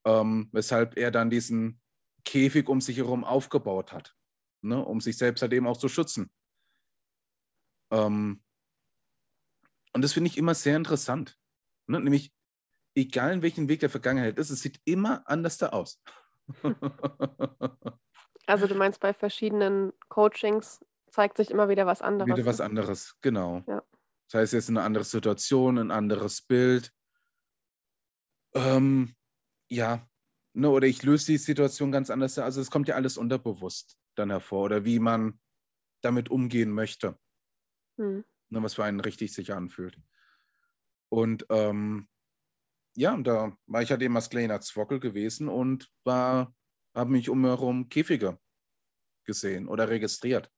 ähm, 0.04 0.48
weshalb 0.52 0.96
er 0.96 1.10
dann 1.10 1.30
diesen 1.30 1.80
Käfig 2.24 2.68
um 2.68 2.80
sich 2.80 2.96
herum 2.96 3.24
aufgebaut 3.24 3.92
hat, 3.92 4.16
ne, 4.64 4.84
um 4.84 5.00
sich 5.00 5.16
selbst 5.16 5.42
halt 5.42 5.52
eben 5.52 5.66
auch 5.66 5.76
zu 5.76 5.88
schützen. 5.88 6.30
Ähm, 7.92 8.42
und 9.92 10.02
das 10.02 10.12
finde 10.12 10.28
ich 10.28 10.38
immer 10.38 10.54
sehr 10.54 10.76
interessant. 10.76 11.38
Ne? 11.86 12.00
Nämlich, 12.00 12.32
egal 12.96 13.32
in 13.32 13.42
welchem 13.42 13.68
Weg 13.68 13.80
der 13.80 13.90
Vergangenheit 13.90 14.38
ist, 14.38 14.50
es 14.50 14.62
sieht 14.62 14.80
immer 14.84 15.22
anders 15.28 15.58
da 15.58 15.68
aus. 15.68 16.02
also 18.46 18.66
du 18.66 18.74
meinst, 18.74 19.00
bei 19.00 19.14
verschiedenen 19.14 19.92
Coachings 20.08 20.84
zeigt 21.10 21.36
sich 21.36 21.50
immer 21.50 21.68
wieder 21.68 21.86
was 21.86 22.02
anderes. 22.02 22.32
Wieder 22.32 22.46
was 22.46 22.60
anderes, 22.60 23.16
genau. 23.20 23.62
Ja. 23.68 23.82
Das 24.28 24.40
heißt 24.40 24.52
jetzt 24.54 24.68
eine 24.68 24.82
andere 24.82 25.04
Situation, 25.04 25.78
ein 25.78 25.90
anderes 25.90 26.42
Bild. 26.42 26.92
Ähm, 28.54 29.14
ja, 29.68 30.08
ne, 30.54 30.70
oder 30.70 30.86
ich 30.86 31.02
löse 31.02 31.26
die 31.26 31.38
Situation 31.38 31.92
ganz 31.92 32.10
anders. 32.10 32.38
Also 32.38 32.60
es 32.60 32.70
kommt 32.70 32.88
ja 32.88 32.96
alles 32.96 33.16
unterbewusst 33.16 33.96
dann 34.14 34.30
hervor 34.30 34.64
oder 34.64 34.84
wie 34.84 34.98
man 34.98 35.40
damit 36.02 36.30
umgehen 36.30 36.70
möchte. 36.70 37.18
Hm. 37.96 38.24
Ne, 38.50 38.62
was 38.62 38.74
für 38.74 38.84
einen 38.84 39.00
richtig 39.00 39.32
sich 39.32 39.52
anfühlt. 39.52 39.98
Und 41.08 41.46
ähm, 41.50 42.08
ja, 42.96 43.14
und 43.14 43.24
da 43.26 43.56
war 43.66 43.82
ich 43.82 43.90
halt 43.90 44.02
eben 44.02 44.16
als 44.16 44.30
kleiner 44.30 44.60
Zwockel 44.60 45.00
gewesen 45.00 45.48
und 45.48 45.90
war, 46.04 46.54
habe 46.94 47.10
mich 47.10 47.28
um 47.28 47.44
herum 47.44 47.88
Käfige 47.88 48.38
gesehen 49.24 49.68
oder 49.68 49.88
registriert. 49.88 50.50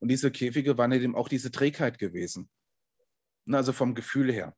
Und 0.00 0.08
diese 0.08 0.30
Käfige 0.30 0.78
waren 0.78 0.92
eben 0.92 1.16
auch 1.16 1.28
diese 1.28 1.50
Trägheit 1.50 1.98
gewesen. 1.98 2.50
Ne, 3.44 3.56
also 3.56 3.72
vom 3.72 3.94
Gefühl 3.94 4.32
her. 4.32 4.56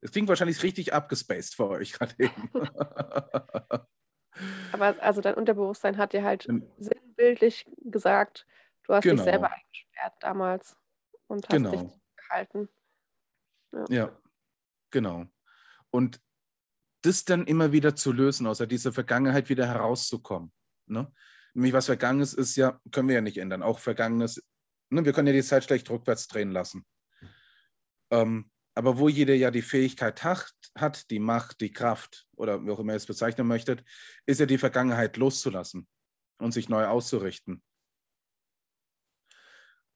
Es 0.00 0.12
klingt 0.12 0.28
wahrscheinlich 0.28 0.62
richtig 0.62 0.92
abgespaced 0.92 1.56
für 1.56 1.68
euch 1.68 1.92
gerade 1.92 2.14
eben. 2.18 2.50
Aber 4.72 5.02
also 5.02 5.20
dein 5.20 5.34
Unterbewusstsein 5.34 5.96
hat 5.96 6.12
dir 6.12 6.22
halt 6.22 6.48
ähm, 6.48 6.70
sinnbildlich 7.18 7.66
gesagt, 7.84 8.46
du 8.84 8.94
hast 8.94 9.02
genau. 9.02 9.16
dich 9.16 9.24
selber 9.24 9.50
eingesperrt 9.52 10.14
damals 10.20 10.76
und 11.26 11.46
hast 11.48 11.56
genau. 11.56 11.70
dich 11.70 12.00
gehalten. 12.16 12.68
Ja. 13.72 13.84
ja, 13.88 14.18
genau. 14.90 15.26
Und 15.90 16.20
das 17.02 17.24
dann 17.24 17.46
immer 17.46 17.72
wieder 17.72 17.94
zu 17.94 18.12
lösen, 18.12 18.46
aus 18.46 18.58
dieser 18.58 18.92
Vergangenheit 18.92 19.48
wieder 19.48 19.66
herauszukommen. 19.66 20.52
Ne? 20.86 21.12
Nämlich 21.54 21.72
was 21.72 21.86
Vergangenes 21.86 22.34
ist 22.34 22.56
ja, 22.56 22.80
können 22.90 23.08
wir 23.08 23.16
ja 23.16 23.20
nicht 23.20 23.38
ändern. 23.38 23.62
Auch 23.62 23.78
Vergangenes, 23.78 24.42
ne? 24.90 25.04
wir 25.04 25.12
können 25.12 25.28
ja 25.28 25.32
die 25.32 25.42
Zeit 25.42 25.64
schlecht 25.64 25.90
rückwärts 25.90 26.28
drehen 26.28 26.50
lassen. 26.50 26.86
Ähm, 28.10 28.50
aber 28.74 28.98
wo 28.98 29.08
jeder 29.08 29.34
ja 29.34 29.50
die 29.50 29.62
Fähigkeit 29.62 30.22
hat, 30.24 30.54
hat, 30.76 31.10
die 31.10 31.18
Macht, 31.18 31.60
die 31.60 31.72
Kraft 31.72 32.28
oder 32.36 32.64
wie 32.64 32.70
auch 32.70 32.78
immer 32.78 32.92
ihr 32.92 32.96
es 32.96 33.06
bezeichnen 33.06 33.46
möchtet, 33.46 33.84
ist 34.24 34.40
ja 34.40 34.46
die 34.46 34.58
Vergangenheit 34.58 35.16
loszulassen 35.16 35.88
und 36.38 36.52
sich 36.52 36.68
neu 36.68 36.86
auszurichten. 36.86 37.62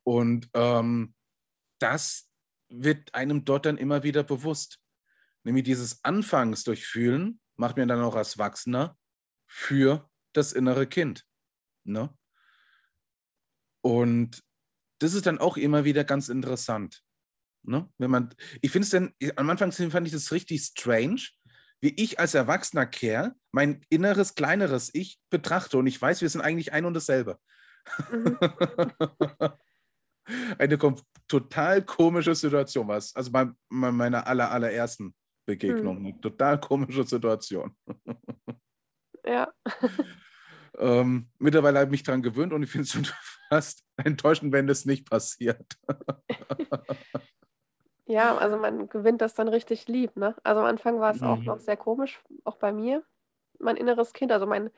Und 0.05 0.51
ähm, 0.55 1.15
das 1.79 2.29
wird 2.69 3.15
einem 3.15 3.45
dort 3.45 3.67
dann 3.67 3.79
immer 3.79 4.03
wieder 4.03 4.23
bewusst. 4.23 4.81
Nämlich 5.45 5.65
dieses 5.65 6.05
Anfangs 6.05 6.65
durchfühlen 6.65 7.41
macht 7.57 7.77
mir 7.77 7.87
dann 7.87 8.03
auch 8.03 8.15
als 8.15 8.39
Wachsender 8.39 8.97
für 9.47 10.09
das 10.33 10.53
innere 10.53 10.87
Kind. 10.87 11.27
Ne? 11.85 12.17
Und 13.83 14.43
das 15.01 15.15
ist 15.15 15.27
dann 15.27 15.39
auch 15.39 15.57
immer 15.57 15.85
wieder 15.85 16.05
ganz 16.05 16.29
interessant. 16.29 17.03
Ne? 17.65 17.93
Wenn 17.99 18.11
man, 18.11 18.35
ich 18.61 18.71
finde 18.71 18.85
es 18.85 18.91
dann, 18.91 19.15
am 19.37 19.51
Anfang 19.51 19.73
fand 19.73 20.07
ich 20.07 20.13
das 20.13 20.33
richtig 20.33 20.63
strange, 20.63 21.23
wie 21.83 21.93
ich 21.97 22.19
als 22.19 22.35
erwachsener 22.35 22.87
Kerl 22.87 23.35
mein 23.51 23.85
inneres, 23.91 24.35
kleineres 24.35 24.91
Ich 24.95 25.19
betrachte 25.31 25.77
und 25.77 25.87
ich 25.87 26.01
weiß, 26.01 26.23
wir 26.23 26.29
sind 26.29 26.41
eigentlich 26.41 26.73
ein 26.73 26.85
und 26.85 26.95
dasselbe. 26.95 27.39
Mhm. 28.11 28.39
Eine 30.59 30.79
total 31.27 31.85
komische 31.85 32.35
Situation 32.35 32.87
war 32.87 32.97
es. 32.97 33.15
Also 33.15 33.33
bei, 33.33 33.47
bei 33.69 33.91
meiner 33.91 34.27
aller, 34.27 34.53
allerersten 34.53 35.15
Begegnung. 35.45 35.99
Mhm. 35.99 36.07
Eine 36.07 36.21
total 36.21 36.61
komische 36.61 37.05
Situation. 37.05 37.77
Ja. 39.25 39.53
ähm, 40.79 41.31
mittlerweile 41.39 41.79
habe 41.79 41.87
ich 41.87 41.93
mich 41.93 42.03
daran 42.03 42.23
gewöhnt 42.23 42.53
und 42.53 42.65
ich 42.65 42.71
finde 42.73 42.83
es 42.83 42.91
schon 42.91 43.07
fast 43.49 43.85
enttäuschend, 43.97 44.53
wenn 44.53 44.67
das 44.67 44.85
nicht 44.85 45.09
passiert. 45.09 45.79
Ja, 48.07 48.37
also 48.37 48.57
man 48.57 48.89
gewinnt 48.89 49.21
das 49.21 49.35
dann 49.35 49.49
richtig 49.49 49.87
lieb. 49.89 50.17
Ne? 50.17 50.35
Also 50.43 50.61
am 50.61 50.67
Anfang 50.67 51.01
war 51.01 51.13
es 51.13 51.21
mhm. 51.21 51.27
auch 51.27 51.43
noch 51.43 51.59
sehr 51.61 51.77
komisch, 51.77 52.21
auch 52.45 52.57
bei 52.57 52.73
mir. 52.73 53.03
Mein 53.59 53.77
inneres 53.77 54.13
Kind, 54.13 54.33
also 54.33 54.47
mein, 54.47 54.71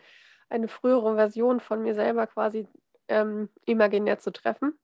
eine 0.49 0.69
frühere 0.69 1.15
Version 1.15 1.61
von 1.61 1.83
mir 1.83 1.95
selber 1.95 2.27
quasi 2.27 2.69
ähm, 3.09 3.49
imaginär 3.65 4.19
zu 4.19 4.31
treffen. 4.31 4.79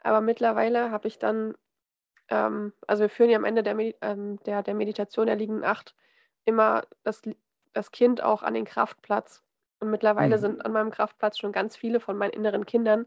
Aber 0.00 0.20
mittlerweile 0.20 0.90
habe 0.90 1.08
ich 1.08 1.18
dann, 1.18 1.54
ähm, 2.28 2.72
also 2.86 3.02
wir 3.02 3.10
führen 3.10 3.30
ja 3.30 3.36
am 3.36 3.44
Ende 3.44 3.62
der, 3.62 3.74
Medi 3.74 3.96
ähm, 4.00 4.38
der, 4.44 4.62
der 4.62 4.74
Meditation 4.74 5.26
der 5.26 5.36
liegenden 5.36 5.64
Acht 5.64 5.94
immer 6.44 6.84
das, 7.02 7.22
das 7.72 7.90
Kind 7.90 8.22
auch 8.22 8.42
an 8.42 8.54
den 8.54 8.64
Kraftplatz. 8.64 9.42
Und 9.80 9.90
mittlerweile 9.90 10.36
mhm. 10.36 10.40
sind 10.40 10.64
an 10.64 10.72
meinem 10.72 10.90
Kraftplatz 10.90 11.38
schon 11.38 11.52
ganz 11.52 11.76
viele 11.76 12.00
von 12.00 12.16
meinen 12.16 12.32
inneren 12.32 12.66
Kindern, 12.66 13.06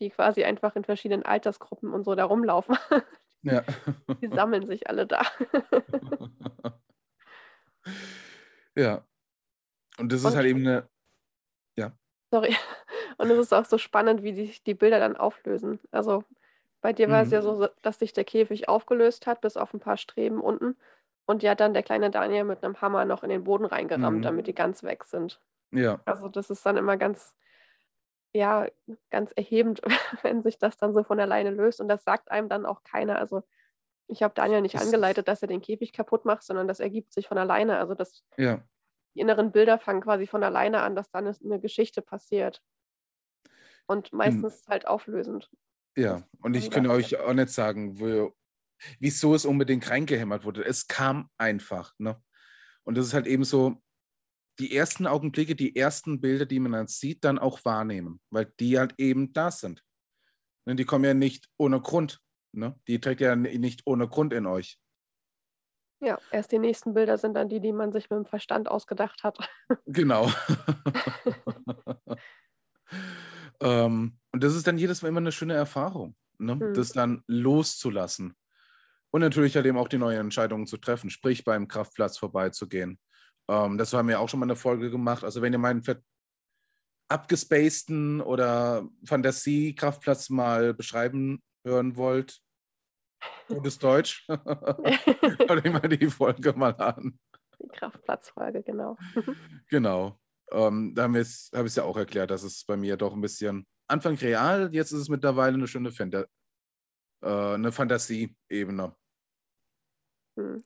die 0.00 0.10
quasi 0.10 0.42
einfach 0.42 0.74
in 0.74 0.84
verschiedenen 0.84 1.24
Altersgruppen 1.24 1.92
und 1.92 2.04
so 2.04 2.14
da 2.14 2.24
rumlaufen. 2.24 2.76
Ja. 3.44 3.62
Die 4.20 4.28
sammeln 4.28 4.66
sich 4.66 4.88
alle 4.88 5.06
da. 5.06 5.22
ja. 8.74 9.04
Und 9.98 10.10
das 10.10 10.20
ist 10.20 10.26
und, 10.26 10.36
halt 10.36 10.46
eben 10.46 10.60
eine. 10.60 10.88
Ja. 11.76 11.92
Sorry. 12.30 12.56
Und 13.18 13.30
es 13.30 13.38
ist 13.38 13.52
auch 13.54 13.64
so 13.64 13.78
spannend, 13.78 14.22
wie 14.22 14.34
sich 14.34 14.64
die 14.64 14.74
Bilder 14.74 14.98
dann 14.98 15.16
auflösen. 15.16 15.78
Also 15.92 16.24
bei 16.80 16.92
dir 16.92 17.08
war 17.08 17.22
es 17.22 17.30
ja 17.30 17.40
mhm. 17.40 17.44
so, 17.44 17.68
dass 17.82 18.00
sich 18.00 18.12
der 18.12 18.24
Käfig 18.24 18.68
aufgelöst 18.68 19.26
hat, 19.26 19.40
bis 19.40 19.56
auf 19.56 19.72
ein 19.72 19.80
paar 19.80 19.96
Streben 19.96 20.40
unten. 20.40 20.76
Und 21.26 21.42
ja, 21.42 21.54
dann 21.54 21.72
der 21.72 21.82
kleine 21.82 22.10
Daniel 22.10 22.44
mit 22.44 22.64
einem 22.64 22.80
Hammer 22.80 23.04
noch 23.04 23.22
in 23.22 23.30
den 23.30 23.44
Boden 23.44 23.64
reingerammt, 23.64 24.18
mhm. 24.18 24.22
damit 24.22 24.46
die 24.46 24.54
ganz 24.54 24.82
weg 24.82 25.04
sind. 25.04 25.40
Ja. 25.70 26.00
Also 26.04 26.28
das 26.28 26.50
ist 26.50 26.66
dann 26.66 26.76
immer 26.76 26.96
ganz, 26.96 27.34
ja, 28.34 28.68
ganz 29.10 29.32
erhebend, 29.32 29.80
wenn 30.22 30.42
sich 30.42 30.58
das 30.58 30.76
dann 30.76 30.92
so 30.92 31.04
von 31.04 31.20
alleine 31.20 31.50
löst. 31.50 31.80
Und 31.80 31.88
das 31.88 32.04
sagt 32.04 32.30
einem 32.30 32.48
dann 32.48 32.66
auch 32.66 32.82
keiner. 32.82 33.18
Also 33.18 33.42
ich 34.08 34.22
habe 34.22 34.34
Daniel 34.34 34.60
nicht 34.60 34.74
das 34.74 34.82
angeleitet, 34.82 35.28
dass 35.28 35.40
er 35.40 35.48
den 35.48 35.62
Käfig 35.62 35.92
kaputt 35.92 36.24
macht, 36.24 36.42
sondern 36.42 36.68
das 36.68 36.80
ergibt 36.80 37.12
sich 37.12 37.28
von 37.28 37.38
alleine. 37.38 37.78
Also 37.78 37.94
das, 37.94 38.24
ja. 38.36 38.62
die 39.14 39.20
inneren 39.20 39.52
Bilder 39.52 39.78
fangen 39.78 40.02
quasi 40.02 40.26
von 40.26 40.42
alleine 40.42 40.82
an, 40.82 40.96
dass 40.96 41.10
dann 41.10 41.26
eine 41.26 41.60
Geschichte 41.60 42.02
passiert. 42.02 42.60
Und 43.86 44.10
hm. 44.10 44.18
meistens 44.18 44.64
hm. 44.64 44.70
halt 44.70 44.86
auflösend. 44.86 45.50
Ja, 45.96 46.24
und 46.42 46.56
ich 46.56 46.70
kann 46.72 46.88
euch 46.88 47.20
auch 47.20 47.34
nicht 47.34 47.50
sagen, 47.50 48.00
wo, 48.00 48.34
wieso 48.98 49.34
es 49.34 49.46
unbedingt 49.46 49.88
reingehämmert 49.88 50.44
wurde. 50.44 50.64
Es 50.64 50.88
kam 50.88 51.30
einfach. 51.38 51.94
Ne? 51.98 52.20
Und 52.82 52.98
das 52.98 53.06
ist 53.06 53.14
halt 53.14 53.28
eben 53.28 53.44
so, 53.44 53.80
die 54.58 54.76
ersten 54.76 55.06
Augenblicke, 55.06 55.54
die 55.54 55.76
ersten 55.76 56.20
Bilder, 56.20 56.46
die 56.46 56.60
man 56.60 56.72
dann 56.72 56.86
sieht, 56.86 57.24
dann 57.24 57.38
auch 57.38 57.64
wahrnehmen, 57.64 58.20
weil 58.30 58.52
die 58.60 58.78
halt 58.78 58.94
eben 58.98 59.32
da 59.32 59.50
sind. 59.50 59.82
Ne? 60.64 60.76
Die 60.76 60.84
kommen 60.84 61.04
ja 61.04 61.14
nicht 61.14 61.48
ohne 61.56 61.80
Grund. 61.80 62.20
Ne? 62.52 62.78
Die 62.86 63.00
trägt 63.00 63.20
ja 63.20 63.34
nicht 63.36 63.82
ohne 63.84 64.08
Grund 64.08 64.32
in 64.32 64.46
euch. 64.46 64.78
Ja, 66.00 66.18
erst 66.30 66.52
die 66.52 66.58
nächsten 66.58 66.94
Bilder 66.94 67.18
sind 67.18 67.34
dann 67.34 67.48
die, 67.48 67.60
die 67.60 67.72
man 67.72 67.92
sich 67.92 68.10
mit 68.10 68.18
dem 68.18 68.26
Verstand 68.26 68.68
ausgedacht 68.68 69.22
hat. 69.22 69.38
Genau. 69.86 70.30
Ähm, 73.60 74.18
und 74.32 74.44
das 74.44 74.54
ist 74.54 74.66
dann 74.66 74.78
jedes 74.78 75.02
Mal 75.02 75.08
immer 75.08 75.20
eine 75.20 75.32
schöne 75.32 75.54
Erfahrung, 75.54 76.14
ne? 76.38 76.56
mhm. 76.56 76.74
das 76.74 76.92
dann 76.92 77.22
loszulassen. 77.26 78.34
Und 79.10 79.20
natürlich 79.20 79.54
halt 79.56 79.66
eben 79.66 79.78
auch 79.78 79.88
die 79.88 79.98
neuen 79.98 80.20
Entscheidungen 80.20 80.66
zu 80.66 80.76
treffen, 80.76 81.08
sprich 81.08 81.44
beim 81.44 81.68
Kraftplatz 81.68 82.18
vorbeizugehen. 82.18 82.98
Ähm, 83.48 83.78
das 83.78 83.92
haben 83.92 84.08
wir 84.08 84.20
auch 84.20 84.28
schon 84.28 84.40
mal 84.40 84.46
eine 84.46 84.56
Folge 84.56 84.90
gemacht. 84.90 85.24
Also 85.24 85.42
wenn 85.42 85.52
ihr 85.52 85.58
meinen 85.58 85.82
abgespaceden 87.08 88.20
oder 88.20 88.88
Fantasie-Kraftplatz 89.04 90.30
mal 90.30 90.74
beschreiben 90.74 91.42
hören 91.64 91.96
wollt, 91.96 92.40
gutes 93.48 93.78
Deutsch, 93.78 94.26
hört 94.28 95.50
euch 95.50 95.72
mal 95.72 95.88
die 95.88 96.06
Folge 96.08 96.52
mal 96.54 96.74
an. 96.76 97.18
Die 97.62 97.68
Kraftplatzfolge, 97.68 98.62
genau. 98.62 98.96
genau. 99.68 100.18
Ähm, 100.50 100.94
da 100.94 101.04
habe 101.04 101.20
ich 101.20 101.50
es 101.52 101.76
ja 101.76 101.84
auch 101.84 101.96
erklärt, 101.96 102.30
dass 102.30 102.42
es 102.42 102.64
bei 102.64 102.76
mir 102.76 102.96
doch 102.96 103.14
ein 103.14 103.20
bisschen 103.20 103.66
Anfang 103.86 104.16
real, 104.16 104.70
jetzt 104.72 104.92
ist 104.92 105.00
es 105.00 105.08
mittlerweile 105.08 105.54
eine 105.54 105.68
schöne 105.68 105.92
Fanta 105.92 106.24
äh, 107.22 107.54
eine 107.54 107.72
Fantasie-Ebene. 107.72 108.94
Hm. 110.38 110.64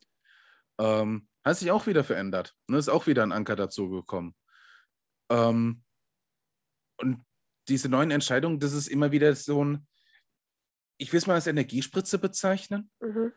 Ähm, 0.81 1.28
hat 1.51 1.59
sich 1.59 1.71
auch 1.71 1.87
wieder 1.87 2.05
verändert. 2.05 2.55
Ne? 2.69 2.79
Ist 2.79 2.89
auch 2.89 3.07
wieder 3.07 3.23
ein 3.23 3.33
Anker 3.33 3.57
dazugekommen. 3.57 4.35
Ähm, 5.31 5.85
und 7.01 7.25
diese 7.69 7.89
neuen 7.89 8.11
Entscheidungen, 8.11 8.59
das 8.59 8.73
ist 8.73 8.89
immer 8.89 9.13
wieder 9.13 9.35
so 9.35 9.65
ein, 9.65 9.87
ich 10.99 11.13
will 11.13 11.19
es 11.19 11.27
mal 11.27 11.35
als 11.35 11.47
Energiespritze 11.47 12.19
bezeichnen. 12.19 12.91
Mhm. 13.01 13.33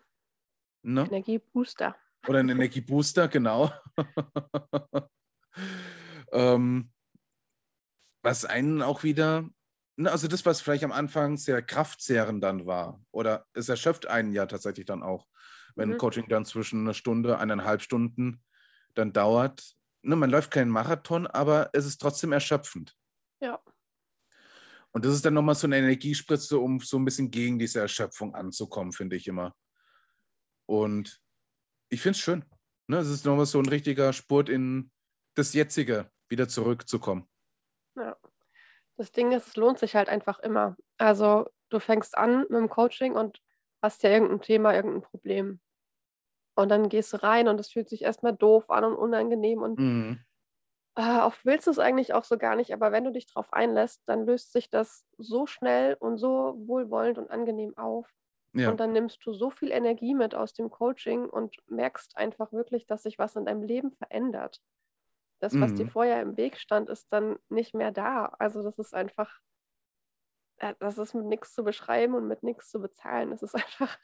Ne? 0.84 1.02
Energiebooster. 1.02 1.96
Oder 2.26 2.40
ein 2.40 2.48
Energiebooster, 2.48 3.28
genau. 3.28 3.72
Ähm, 6.32 6.90
was 8.24 8.44
einen 8.44 8.82
auch 8.82 9.02
wieder, 9.02 9.48
ne, 9.96 10.10
also 10.10 10.28
das, 10.28 10.46
was 10.46 10.60
vielleicht 10.60 10.84
am 10.84 10.92
Anfang 10.92 11.36
sehr 11.36 11.62
kraftzehrend 11.62 12.42
dann 12.42 12.66
war, 12.66 13.04
oder 13.12 13.46
es 13.52 13.68
erschöpft 13.68 14.06
einen 14.06 14.32
ja 14.32 14.46
tatsächlich 14.46 14.86
dann 14.86 15.02
auch, 15.02 15.28
wenn 15.74 15.90
mhm. 15.90 15.98
Coaching 15.98 16.28
dann 16.28 16.44
zwischen 16.44 16.80
einer 16.80 16.94
Stunde, 16.94 17.38
eineinhalb 17.38 17.82
Stunden 17.82 18.42
dann 18.94 19.12
dauert. 19.12 19.74
Ne, 20.02 20.16
man 20.16 20.30
läuft 20.30 20.50
keinen 20.50 20.70
Marathon, 20.70 21.26
aber 21.26 21.70
es 21.72 21.86
ist 21.86 22.00
trotzdem 22.00 22.32
erschöpfend. 22.32 22.96
Ja. 23.40 23.60
Und 24.92 25.04
das 25.04 25.14
ist 25.14 25.24
dann 25.24 25.34
nochmal 25.34 25.54
so 25.54 25.66
eine 25.66 25.78
Energiespritze, 25.78 26.58
um 26.58 26.80
so 26.80 26.98
ein 26.98 27.04
bisschen 27.04 27.30
gegen 27.30 27.58
diese 27.58 27.80
Erschöpfung 27.80 28.34
anzukommen, 28.34 28.92
finde 28.92 29.16
ich 29.16 29.26
immer. 29.26 29.54
Und 30.66 31.20
ich 31.88 32.02
finde 32.02 32.16
es 32.16 32.22
schön. 32.22 32.44
Ne? 32.88 32.98
Es 32.98 33.08
ist 33.08 33.24
nochmal 33.24 33.46
so 33.46 33.58
ein 33.58 33.66
richtiger 33.66 34.12
Spurt 34.12 34.48
in 34.48 34.90
das 35.34 35.54
Jetzige, 35.54 36.10
wieder 36.28 36.48
zurückzukommen. 36.48 37.28
Ja. 37.96 38.16
Das 38.96 39.12
Ding 39.12 39.32
ist, 39.32 39.48
es 39.48 39.56
lohnt 39.56 39.78
sich 39.78 39.94
halt 39.96 40.08
einfach 40.08 40.38
immer. 40.40 40.76
Also 40.98 41.48
du 41.70 41.80
fängst 41.80 42.16
an 42.16 42.40
mit 42.42 42.50
dem 42.50 42.68
Coaching 42.68 43.14
und 43.14 43.40
hast 43.82 44.02
ja 44.02 44.10
irgendein 44.10 44.40
Thema, 44.40 44.74
irgendein 44.74 45.02
Problem. 45.02 45.60
Und 46.54 46.68
dann 46.68 46.88
gehst 46.88 47.12
du 47.12 47.22
rein 47.22 47.48
und 47.48 47.58
es 47.60 47.70
fühlt 47.70 47.88
sich 47.88 48.02
erstmal 48.02 48.36
doof 48.36 48.70
an 48.70 48.84
und 48.84 48.94
unangenehm 48.94 49.62
und 49.62 49.78
mhm. 49.78 50.20
äh, 50.96 51.20
oft 51.20 51.44
willst 51.44 51.66
du 51.66 51.70
es 51.70 51.78
eigentlich 51.78 52.12
auch 52.14 52.24
so 52.24 52.36
gar 52.36 52.56
nicht, 52.56 52.72
aber 52.72 52.92
wenn 52.92 53.04
du 53.04 53.10
dich 53.10 53.26
darauf 53.26 53.52
einlässt, 53.52 54.02
dann 54.06 54.26
löst 54.26 54.52
sich 54.52 54.68
das 54.68 55.04
so 55.16 55.46
schnell 55.46 55.96
und 55.98 56.18
so 56.18 56.54
wohlwollend 56.66 57.18
und 57.18 57.30
angenehm 57.30 57.76
auf. 57.76 58.08
Ja. 58.54 58.70
Und 58.70 58.80
dann 58.80 58.92
nimmst 58.92 59.24
du 59.24 59.32
so 59.32 59.50
viel 59.50 59.70
Energie 59.70 60.14
mit 60.14 60.34
aus 60.34 60.52
dem 60.52 60.68
Coaching 60.68 61.24
und 61.24 61.56
merkst 61.68 62.18
einfach 62.18 62.52
wirklich, 62.52 62.86
dass 62.86 63.02
sich 63.02 63.18
was 63.18 63.34
in 63.36 63.46
deinem 63.46 63.62
Leben 63.62 63.92
verändert. 63.92 64.60
Das, 65.40 65.58
was 65.58 65.72
mhm. 65.72 65.76
dir 65.76 65.88
vorher 65.88 66.20
im 66.20 66.36
Weg 66.36 66.58
stand, 66.58 66.90
ist 66.90 67.10
dann 67.10 67.36
nicht 67.48 67.74
mehr 67.74 67.90
da. 67.92 68.26
Also 68.38 68.62
das 68.62 68.78
ist 68.78 68.94
einfach, 68.94 69.40
das 70.80 70.98
ist 70.98 71.14
mit 71.14 71.26
nichts 71.26 71.54
zu 71.54 71.64
beschreiben 71.64 72.14
und 72.14 72.28
mit 72.28 72.42
nichts 72.42 72.70
zu 72.70 72.80
bezahlen. 72.80 73.30
Das 73.30 73.42
ist 73.42 73.54
einfach. 73.56 73.98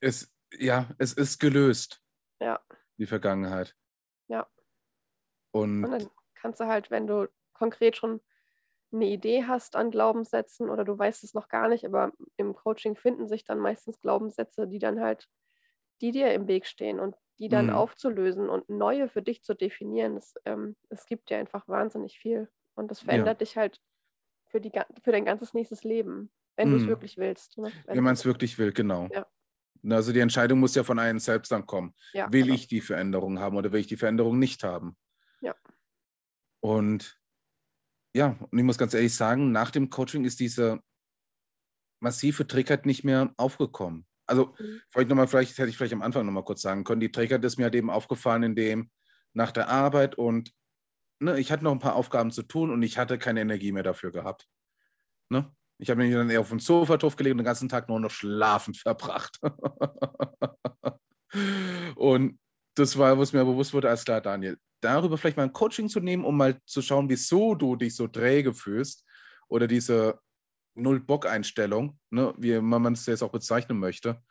es, 0.00 0.32
ja, 0.52 0.90
es 0.98 1.12
ist 1.12 1.38
gelöst. 1.38 2.02
Ja. 2.40 2.58
Die 2.98 3.06
Vergangenheit. 3.06 3.76
Ja. 4.28 4.48
Und, 5.52 5.84
Und 5.84 5.90
dann 5.92 6.10
kannst 6.34 6.60
du 6.60 6.66
halt, 6.66 6.90
wenn 6.90 7.06
du 7.06 7.28
konkret 7.52 7.96
schon 7.96 8.20
eine 8.92 9.06
Idee 9.06 9.44
hast 9.44 9.76
an 9.76 9.90
Glaubenssätzen 9.90 10.70
oder 10.70 10.84
du 10.84 10.98
weißt 10.98 11.24
es 11.24 11.34
noch 11.34 11.48
gar 11.48 11.68
nicht, 11.68 11.84
aber 11.84 12.12
im 12.36 12.54
Coaching 12.54 12.96
finden 12.96 13.28
sich 13.28 13.44
dann 13.44 13.58
meistens 13.58 14.00
Glaubenssätze, 14.00 14.66
die 14.68 14.78
dann 14.78 15.00
halt, 15.00 15.28
die 16.00 16.12
dir 16.12 16.32
im 16.34 16.48
Weg 16.48 16.66
stehen 16.66 17.00
und 17.00 17.16
die 17.38 17.48
dann 17.48 17.70
Mhm. 17.70 17.70
aufzulösen 17.70 18.48
und 18.48 18.68
neue 18.70 19.08
für 19.08 19.22
dich 19.22 19.42
zu 19.44 19.54
definieren. 19.54 20.16
Das, 20.16 20.34
ähm, 20.46 20.76
es 20.90 21.06
gibt 21.06 21.30
dir 21.30 21.38
einfach 21.38 21.68
wahnsinnig 21.68 22.18
viel 22.18 22.50
und 22.74 22.90
das 22.90 23.00
Ja. 23.02 23.28
verändert 23.28 23.40
dich 23.42 23.56
halt 23.56 23.80
für, 24.48 24.60
die, 24.60 24.72
für 25.02 25.12
dein 25.12 25.24
ganzes 25.24 25.54
nächstes 25.54 25.84
Leben, 25.84 26.30
wenn 26.56 26.70
du 26.70 26.76
es 26.76 26.86
wirklich 26.86 27.16
willst. 27.18 27.58
Ne? 27.58 27.70
wenn 27.86 28.02
man 28.04 28.14
es 28.14 28.24
wirklich 28.24 28.58
will, 28.58 28.72
genau. 28.72 29.08
Ja. 29.12 29.26
Also 29.90 30.12
die 30.12 30.20
Entscheidung 30.20 30.58
muss 30.58 30.74
ja 30.74 30.82
von 30.82 30.98
einem 30.98 31.20
selbst 31.20 31.52
dann 31.52 31.64
kommen. 31.66 31.94
ja, 32.12 32.30
Will 32.32 32.42
genau. 32.42 32.54
ich 32.54 32.66
die 32.66 32.80
Veränderung 32.80 33.38
haben 33.38 33.56
oder 33.56 33.70
will 33.72 33.80
ich 33.80 33.86
die 33.86 33.96
Veränderung 33.96 34.38
nicht 34.38 34.64
haben? 34.64 34.96
Ja. 35.40 35.54
Und 36.60 37.16
ja, 38.16 38.36
und 38.50 38.58
ich 38.58 38.64
muss 38.64 38.78
ganz 38.78 38.94
ehrlich 38.94 39.14
sagen, 39.14 39.52
nach 39.52 39.70
dem 39.70 39.90
Coaching 39.90 40.24
ist 40.24 40.40
diese 40.40 40.80
massive 42.00 42.46
Trickheit 42.46 42.86
nicht 42.86 43.04
mehr 43.04 43.32
aufgekommen. 43.36 44.06
Also 44.26 44.54
Mhm. 44.58 44.80
vielleicht 44.90 45.08
nochmal, 45.08 45.28
vielleicht 45.28 45.56
hätte 45.58 45.68
ich 45.68 45.76
vielleicht 45.76 45.92
am 45.92 46.02
Anfang 46.02 46.26
nochmal 46.26 46.44
kurz 46.44 46.62
sagen 46.62 46.84
können, 46.84 47.00
die 47.00 47.12
Trickheit 47.12 47.44
ist 47.44 47.58
mir 47.58 47.64
halt 47.64 47.74
eben 47.74 47.90
aufgefallen, 47.90 48.42
indem 48.42 48.90
nach 49.32 49.52
der 49.52 49.68
Arbeit 49.68 50.16
und 50.16 50.52
ne, 51.20 51.38
ich 51.38 51.50
hatte 51.50 51.64
noch 51.64 51.72
ein 51.72 51.78
paar 51.78 51.96
Aufgaben 51.96 52.30
zu 52.30 52.42
tun 52.42 52.70
und 52.70 52.82
ich 52.82 52.98
hatte 52.98 53.18
keine 53.18 53.40
Energie 53.40 53.72
mehr 53.72 53.82
dafür 53.82 54.10
gehabt. 54.10 54.48
Ne? 55.28 55.50
Ich 55.78 55.90
habe 55.90 56.02
mich 56.02 56.12
dann 56.12 56.30
eher 56.30 56.40
auf 56.40 56.48
dem 56.48 56.60
Sofa 56.60 56.96
draufgelegt 56.96 57.32
und 57.32 57.38
den 57.38 57.44
ganzen 57.44 57.68
Tag 57.68 57.88
nur 57.88 58.00
noch 58.00 58.10
schlafend 58.10 58.76
verbracht. 58.78 59.38
und 61.96 62.38
das 62.74 62.96
war, 62.96 63.18
was 63.18 63.32
mir 63.32 63.44
bewusst 63.44 63.72
wurde, 63.72 63.90
als 63.90 64.04
klar, 64.04 64.20
Daniel, 64.20 64.58
darüber 64.80 65.18
vielleicht 65.18 65.36
mal 65.36 65.44
ein 65.44 65.52
Coaching 65.52 65.88
zu 65.88 66.00
nehmen, 66.00 66.24
um 66.24 66.36
mal 66.36 66.60
zu 66.66 66.82
schauen, 66.82 67.08
wieso 67.08 67.54
du 67.54 67.76
dich 67.76 67.94
so 67.96 68.06
träge 68.06 68.54
fühlst 68.54 69.04
oder 69.48 69.66
diese 69.66 70.20
Null-Bock-Einstellung, 70.74 71.98
ne, 72.10 72.34
wie 72.38 72.60
man 72.60 72.92
es 72.92 73.06
jetzt 73.06 73.22
auch 73.22 73.32
bezeichnen 73.32 73.78
möchte, 73.78 74.22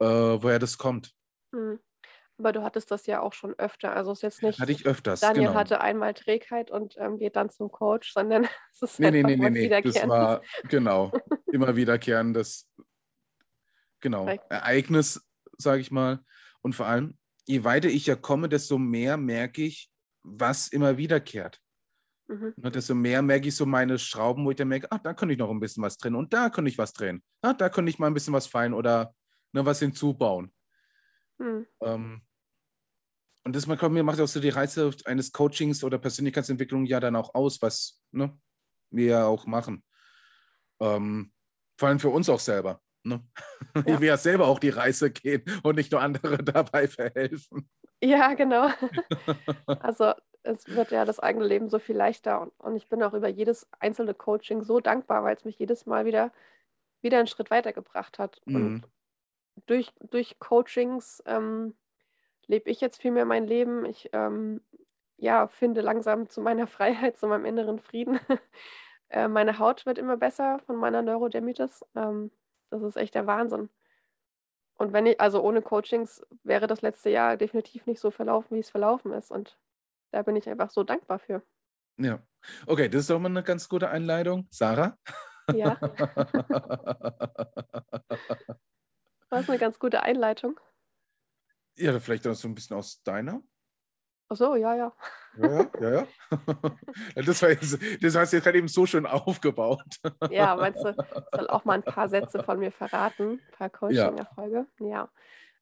äh, 0.00 0.04
woher 0.04 0.58
das 0.58 0.76
kommt. 0.76 1.14
Mhm. 1.52 1.78
Aber 2.42 2.52
du 2.52 2.64
hattest 2.64 2.90
das 2.90 3.06
ja 3.06 3.20
auch 3.20 3.34
schon 3.34 3.54
öfter. 3.56 3.94
Also 3.94 4.10
es 4.10 4.18
ist 4.18 4.22
jetzt 4.22 4.42
nicht, 4.42 4.58
Hatte 4.58 4.72
ich 4.72 4.84
öfters, 4.84 5.20
Daniel 5.20 5.46
genau. 5.46 5.54
hatte 5.54 5.80
einmal 5.80 6.12
Trägheit 6.12 6.72
und 6.72 6.96
ähm, 6.98 7.16
geht 7.16 7.36
dann 7.36 7.50
zum 7.50 7.70
Coach, 7.70 8.12
sondern 8.12 8.48
es 8.72 8.82
ist 8.82 8.98
Nee, 8.98 9.12
nee, 9.12 9.18
einfach 9.18 9.28
nee, 9.28 9.50
nee, 9.50 9.70
was 9.70 9.84
nee. 9.84 9.92
Das 9.92 10.08
war, 10.08 10.42
genau, 10.68 11.12
immer 11.52 11.76
wiederkehrendes, 11.76 12.68
genau. 14.00 14.26
Ereignis, 14.48 15.24
sage 15.56 15.82
ich 15.82 15.92
mal. 15.92 16.18
Und 16.62 16.74
vor 16.74 16.86
allem, 16.86 17.16
je 17.46 17.62
weiter 17.62 17.88
ich 17.88 18.06
ja 18.06 18.16
komme, 18.16 18.48
desto 18.48 18.76
mehr 18.76 19.16
merke 19.16 19.62
ich, 19.62 19.88
was 20.24 20.66
immer 20.66 20.96
wiederkehrt. 20.96 21.60
Mhm. 22.26 22.54
Ne, 22.56 22.72
desto 22.72 22.96
mehr 22.96 23.22
merke 23.22 23.46
ich 23.46 23.54
so 23.54 23.66
meine 23.66 24.00
Schrauben, 24.00 24.44
wo 24.44 24.50
ich 24.50 24.56
dann 24.56 24.66
merke, 24.66 24.90
ah, 24.90 24.98
da 24.98 25.14
könnte 25.14 25.34
ich 25.34 25.38
noch 25.38 25.50
ein 25.50 25.60
bisschen 25.60 25.84
was 25.84 25.96
drehen 25.96 26.16
und 26.16 26.32
da 26.32 26.50
könnte 26.50 26.72
ich 26.72 26.78
was 26.78 26.92
drehen. 26.92 27.22
Ah, 27.40 27.52
da 27.52 27.68
könnte 27.68 27.90
ich 27.90 28.00
mal 28.00 28.08
ein 28.08 28.14
bisschen 28.14 28.34
was 28.34 28.48
feilen 28.48 28.74
oder 28.74 29.14
ne, 29.52 29.64
was 29.64 29.78
hinzubauen. 29.78 30.52
Mhm. 31.38 31.66
Ähm, 31.82 32.22
und 33.44 33.56
das 33.56 33.66
macht, 33.66 33.82
mir 33.82 34.02
macht 34.02 34.20
auch 34.20 34.28
so 34.28 34.40
die 34.40 34.50
Reize 34.50 34.90
eines 35.04 35.32
Coachings 35.32 35.82
oder 35.82 35.98
Persönlichkeitsentwicklung 35.98 36.86
ja 36.86 37.00
dann 37.00 37.16
auch 37.16 37.34
aus, 37.34 37.60
was 37.60 38.00
ne, 38.12 38.36
wir 38.90 39.06
ja 39.06 39.26
auch 39.26 39.46
machen. 39.46 39.84
Ähm, 40.80 41.32
vor 41.78 41.88
allem 41.88 41.98
für 41.98 42.10
uns 42.10 42.28
auch 42.28 42.40
selber. 42.40 42.80
Ne? 43.04 43.24
Ja. 43.86 44.00
Wir 44.00 44.08
ja 44.08 44.16
selber 44.16 44.48
auch 44.48 44.58
die 44.58 44.68
Reise 44.68 45.10
gehen 45.10 45.42
und 45.62 45.76
nicht 45.76 45.92
nur 45.92 46.02
andere 46.02 46.38
dabei 46.44 46.86
verhelfen. 46.88 47.68
Ja, 48.02 48.34
genau. 48.34 48.68
Also 49.66 50.12
es 50.42 50.66
wird 50.66 50.90
ja 50.90 51.04
das 51.04 51.18
eigene 51.18 51.46
Leben 51.46 51.68
so 51.68 51.78
viel 51.78 51.96
leichter 51.96 52.40
und, 52.40 52.52
und 52.58 52.76
ich 52.76 52.88
bin 52.88 53.02
auch 53.02 53.14
über 53.14 53.28
jedes 53.28 53.66
einzelne 53.78 54.12
Coaching 54.12 54.62
so 54.62 54.80
dankbar, 54.80 55.24
weil 55.24 55.36
es 55.36 55.44
mich 55.44 55.58
jedes 55.58 55.86
Mal 55.86 56.04
wieder, 56.04 56.32
wieder 57.00 57.18
einen 57.18 57.28
Schritt 57.28 57.50
weitergebracht 57.50 58.18
hat. 58.18 58.40
Mhm. 58.44 58.56
Und 58.56 58.88
durch, 59.66 59.92
durch 60.10 60.38
Coachings 60.38 61.22
ähm, 61.26 61.74
lebe 62.52 62.70
ich 62.70 62.80
jetzt 62.82 63.00
viel 63.00 63.10
mehr 63.10 63.24
mein 63.24 63.46
Leben. 63.46 63.86
Ich 63.86 64.10
ähm, 64.12 64.60
ja, 65.16 65.48
finde 65.48 65.80
langsam 65.80 66.28
zu 66.28 66.40
meiner 66.42 66.66
Freiheit, 66.68 67.16
zu 67.16 67.26
meinem 67.26 67.46
inneren 67.46 67.80
Frieden. 67.80 68.20
äh, 69.08 69.26
meine 69.26 69.58
Haut 69.58 69.86
wird 69.86 69.98
immer 69.98 70.18
besser 70.18 70.60
von 70.66 70.76
meiner 70.76 71.02
Neurodermitis. 71.02 71.84
Ähm, 71.96 72.30
das 72.70 72.82
ist 72.82 72.96
echt 72.96 73.14
der 73.14 73.26
Wahnsinn. 73.26 73.70
Und 74.74 74.92
wenn 74.92 75.06
ich, 75.06 75.20
also 75.20 75.42
ohne 75.42 75.62
Coachings 75.62 76.24
wäre 76.42 76.66
das 76.66 76.82
letzte 76.82 77.08
Jahr 77.10 77.36
definitiv 77.36 77.86
nicht 77.86 78.00
so 78.00 78.10
verlaufen, 78.10 78.56
wie 78.56 78.60
es 78.60 78.70
verlaufen 78.70 79.12
ist. 79.12 79.30
Und 79.30 79.58
da 80.10 80.22
bin 80.22 80.36
ich 80.36 80.48
einfach 80.48 80.70
so 80.70 80.82
dankbar 80.84 81.18
für. 81.18 81.42
Ja. 81.96 82.22
Okay, 82.66 82.88
das 82.88 83.02
ist 83.02 83.10
doch 83.10 83.18
mal 83.18 83.28
eine 83.28 83.42
ganz 83.42 83.68
gute 83.68 83.88
Einleitung. 83.88 84.46
Sarah? 84.50 84.98
Ja, 85.54 85.80
war 89.28 89.40
es 89.40 89.48
eine 89.48 89.58
ganz 89.58 89.78
gute 89.78 90.02
Einleitung. 90.02 90.60
Ja, 91.76 91.98
vielleicht 92.00 92.26
auch 92.26 92.34
so 92.34 92.48
ein 92.48 92.54
bisschen 92.54 92.76
aus 92.76 93.02
deiner. 93.02 93.42
Ach 94.28 94.36
so, 94.36 94.56
ja, 94.56 94.74
ja. 94.74 94.92
Ja, 95.36 95.70
ja, 95.80 95.90
ja. 95.90 96.06
ja. 97.16 97.22
Das, 97.22 97.42
war 97.42 97.50
jetzt, 97.50 97.78
das 98.02 98.14
hast 98.14 98.32
du 98.32 98.36
jetzt 98.36 98.44
gerade 98.44 98.58
eben 98.58 98.68
so 98.68 98.86
schön 98.86 99.06
aufgebaut. 99.06 100.00
Ja, 100.30 100.56
meinst 100.56 100.82
du, 100.82 100.94
soll 101.32 101.48
auch 101.48 101.64
mal 101.64 101.74
ein 101.74 101.82
paar 101.82 102.08
Sätze 102.08 102.42
von 102.42 102.58
mir 102.58 102.72
verraten, 102.72 103.32
ein 103.32 103.52
paar 103.58 103.70
Coaching-Erfolge? 103.70 104.66
Ja. 104.80 105.10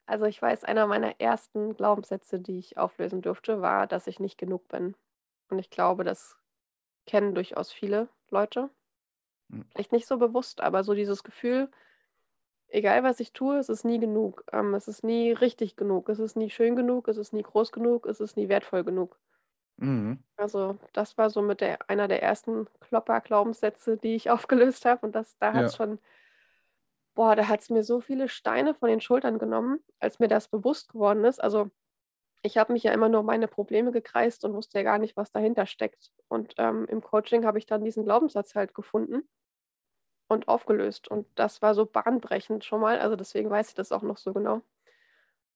Also 0.07 0.25
ich 0.25 0.41
weiß, 0.41 0.65
einer 0.65 0.87
meiner 0.87 1.21
ersten 1.21 1.75
Glaubenssätze, 1.75 2.41
die 2.41 2.59
ich 2.59 2.79
auflösen 2.79 3.23
durfte, 3.23 3.61
war, 3.61 3.87
dass 3.87 4.07
ich 4.07 4.19
nicht 4.21 4.39
genug 4.39 4.69
bin. 4.69 4.97
Und 5.49 5.59
ich 5.59 5.71
glaube, 5.71 6.05
das 6.05 6.37
kennen 7.07 7.35
durchaus 7.35 7.73
viele 7.73 8.09
Leute. 8.29 8.71
Mhm. 9.49 9.65
Vielleicht 9.73 9.93
nicht 9.93 10.07
so 10.07 10.17
bewusst, 10.17 10.61
aber 10.61 10.85
so 10.85 10.95
dieses 10.95 11.25
Gefühl, 11.25 11.71
egal 12.71 13.03
was 13.05 13.21
ich 13.21 13.33
tue, 13.33 13.59
es 13.59 13.69
ist 13.69 13.85
nie 13.85 13.99
genug. 14.01 14.45
Ähm, 14.53 14.75
es 14.75 14.89
ist 14.89 15.05
nie 15.05 15.33
richtig 15.33 15.77
genug. 15.77 16.09
Es 16.09 16.19
ist 16.19 16.37
nie 16.37 16.51
schön 16.51 16.77
genug. 16.77 17.09
Es 17.09 17.17
ist 17.19 17.33
nie 17.33 17.43
groß 17.43 17.73
genug. 17.73 18.07
Es 18.07 18.21
ist 18.21 18.37
nie 18.37 18.49
wertvoll 18.49 18.85
genug. 18.85 19.19
Mhm. 19.79 20.23
Also 20.37 20.79
das 20.93 21.19
war 21.19 21.31
so 21.31 21.41
mit 21.43 21.61
der, 21.61 21.89
einer 21.91 22.09
der 22.09 22.23
ersten 22.23 22.67
Klopper-Glaubenssätze, 22.81 23.97
die 23.99 24.15
ich 24.17 24.31
aufgelöst 24.31 24.85
habe. 24.87 25.07
Und 25.07 25.15
das, 25.15 25.37
da 25.39 25.53
hat 25.53 25.67
es 25.67 25.75
Ja. 25.75 25.77
schon, 25.77 25.99
boah, 27.15 27.37
da 27.37 27.49
hat 27.49 27.61
es 27.61 27.71
mir 27.71 27.83
so 27.85 28.01
viele 28.01 28.29
Steine 28.29 28.75
von 28.75 28.89
den 28.89 29.01
Schultern 29.01 29.39
genommen, 29.39 29.81
als 29.99 30.19
mir 30.19 30.29
das 30.29 30.49
bewusst 30.49 30.91
geworden 30.93 31.25
ist. 31.25 31.43
Also 31.43 31.71
ich 32.43 32.59
habe 32.59 32.73
mich 32.75 32.85
ja 32.85 32.93
immer 32.93 33.09
nur 33.11 33.21
um 33.23 33.27
meine 33.27 33.49
Probleme 33.49 33.93
gekreist 33.93 34.45
und 34.45 34.55
wusste 34.55 34.79
ja 34.81 34.85
gar 34.85 34.99
nicht, 34.99 35.17
was 35.17 35.33
dahinter 35.33 35.67
steckt. 35.67 36.13
Und 36.29 36.55
ähm, 36.59 36.87
im 36.89 37.03
Coaching 37.03 37.47
habe 37.47 37.59
ich 37.59 37.67
dann 37.67 37.85
diesen 37.85 38.05
Glaubenssatz 38.05 38.55
halt 38.57 38.75
gefunden 38.75 39.29
und 40.31 40.49
aufgelöst. 40.49 41.09
Und 41.09 41.27
das 41.35 41.63
war 41.63 41.75
so 41.75 41.87
bahnbrechend 41.87 42.65
schon 42.65 42.81
mal. 42.81 42.99
Also 42.99 43.17
deswegen 43.17 43.51
weiß 43.51 43.71
ich 43.71 43.75
das 43.75 43.93
auch 43.93 44.03
noch 44.03 44.17
so 44.19 44.33
genau. 44.33 44.63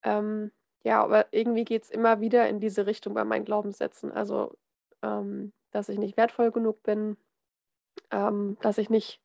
Ähm, 0.03 0.53
ja, 0.85 1.03
aber 1.03 1.27
irgendwie 1.33 1.65
geht 1.65 1.85
es 1.85 1.91
immer 1.91 2.21
wieder 2.21 2.49
in 2.49 2.61
diese 2.61 2.87
Richtung 2.87 3.15
bei 3.15 3.25
meinen 3.25 3.45
Glaubenssätzen. 3.45 4.13
Also, 4.13 4.57
ähm, 5.03 5.53
dass 5.71 5.89
ich 5.89 5.99
nicht 5.99 6.17
wertvoll 6.17 6.51
genug 6.53 6.83
bin, 6.83 7.17
ähm, 8.11 8.59
dass 8.63 8.79
ich 8.79 8.91
nicht 8.91 9.21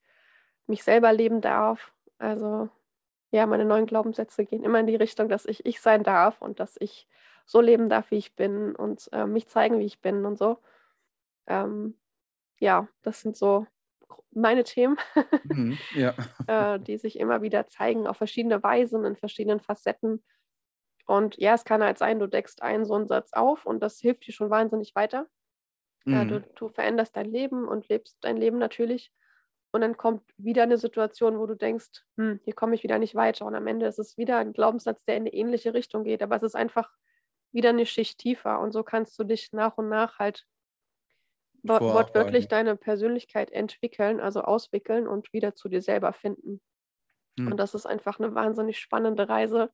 mich 0.68 0.84
selber 0.84 1.14
leben 1.14 1.42
darf. 1.42 1.94
Also, 2.20 2.70
ja, 3.32 3.46
meine 3.46 3.66
neuen 3.66 3.86
Glaubenssätze 3.88 4.46
gehen 4.46 4.64
immer 4.64 4.80
in 4.80 4.88
die 4.88 4.96
Richtung, 4.96 5.30
dass 5.30 5.46
ich 5.46 5.66
ich 5.66 5.82
sein 5.82 6.04
darf 6.04 6.42
und 6.42 6.60
dass 6.60 6.78
ich 6.80 7.08
so 7.46 7.62
leben 7.62 7.90
darf, 7.90 8.12
wie 8.12 8.18
ich 8.18 8.36
bin 8.36 8.76
und 8.76 9.10
äh, 9.14 9.26
mich 9.26 9.48
zeigen, 9.50 9.80
wie 9.80 9.86
ich 9.86 10.02
bin 10.02 10.26
und 10.26 10.38
so. 10.38 10.60
Ähm, 11.48 11.96
ja, 12.60 12.88
das 13.04 13.22
sind 13.22 13.38
so 13.38 13.68
meine 14.32 14.64
Themen, 14.64 14.98
Mhm. 15.44 15.78
Ja. 15.94 16.14
äh, 16.48 16.80
die 16.80 16.98
sich 16.98 17.20
immer 17.20 17.42
wieder 17.42 17.68
zeigen 17.68 18.08
auf 18.08 18.18
verschiedene 18.18 18.62
Weisen, 18.64 19.06
in 19.06 19.16
verschiedenen 19.16 19.60
Facetten. 19.60 20.24
Und 21.06 21.38
ja, 21.38 21.56
es 21.56 21.66
kann 21.66 21.84
halt 21.84 21.98
sein, 21.98 22.20
du 22.20 22.28
deckst 22.28 22.62
einen 22.62 22.86
so 22.86 22.96
einen 22.96 23.08
Satz 23.08 23.34
auf 23.34 23.66
und 23.66 23.82
das 23.82 24.00
hilft 24.00 24.28
dir 24.28 24.34
schon 24.34 24.50
wahnsinnig 24.52 24.96
weiter. 24.96 25.28
Äh, 26.10 26.26
du, 26.26 26.40
Mhm. 26.40 26.46
du 26.56 26.70
veränderst 26.70 27.16
dein 27.18 27.28
Leben 27.32 27.68
und 27.68 27.88
lebst 27.90 28.18
dein 28.22 28.38
Leben 28.38 28.58
natürlich. 28.58 29.12
Und 29.72 29.82
dann 29.82 29.98
kommt 29.98 30.24
wieder 30.38 30.64
eine 30.64 30.78
Situation, 30.80 31.38
wo 31.40 31.46
du 31.46 31.56
denkst, 31.56 32.04
hm, 32.18 32.40
hier 32.44 32.54
komme 32.56 32.76
ich 32.76 32.84
wieder 32.84 33.00
nicht 33.00 33.16
weiter. 33.16 33.46
Und 33.46 33.56
am 33.56 33.68
Ende 33.68 33.86
ist 33.88 34.00
es 34.00 34.18
wieder 34.18 34.38
ein 34.40 34.54
Glaubenssatz, 34.54 35.06
der 35.06 35.18
in 35.18 35.24
eine 35.24 35.34
ähnliche 35.34 35.74
Richtung 35.76 36.04
geht. 36.06 36.24
Aber 36.24 36.38
es 36.38 36.44
ist 36.44 36.56
einfach 36.56 36.92
wieder 37.52 37.70
eine 37.70 37.86
Schicht 37.86 38.20
tiefer. 38.20 38.60
Und 38.60 38.72
so 38.72 38.84
kannst 38.84 39.18
du 39.20 39.24
dich 39.24 39.52
nach 39.54 39.78
und 39.78 39.90
nach 39.90 40.20
halt. 40.20 40.46
Wortwörtlich 41.64 42.48
deine 42.48 42.76
Persönlichkeit 42.76 43.52
entwickeln, 43.52 44.20
also 44.20 44.42
auswickeln 44.42 45.08
und 45.08 45.32
wieder 45.34 45.56
zu 45.56 45.70
dir 45.70 45.82
selber 45.82 46.14
finden. 46.14 46.62
Mhm. 47.38 47.52
Und 47.52 47.58
das 47.58 47.74
ist 47.74 47.86
einfach 47.86 48.20
eine 48.20 48.36
wahnsinnig 48.36 48.80
spannende 48.80 49.28
Reise. 49.28 49.72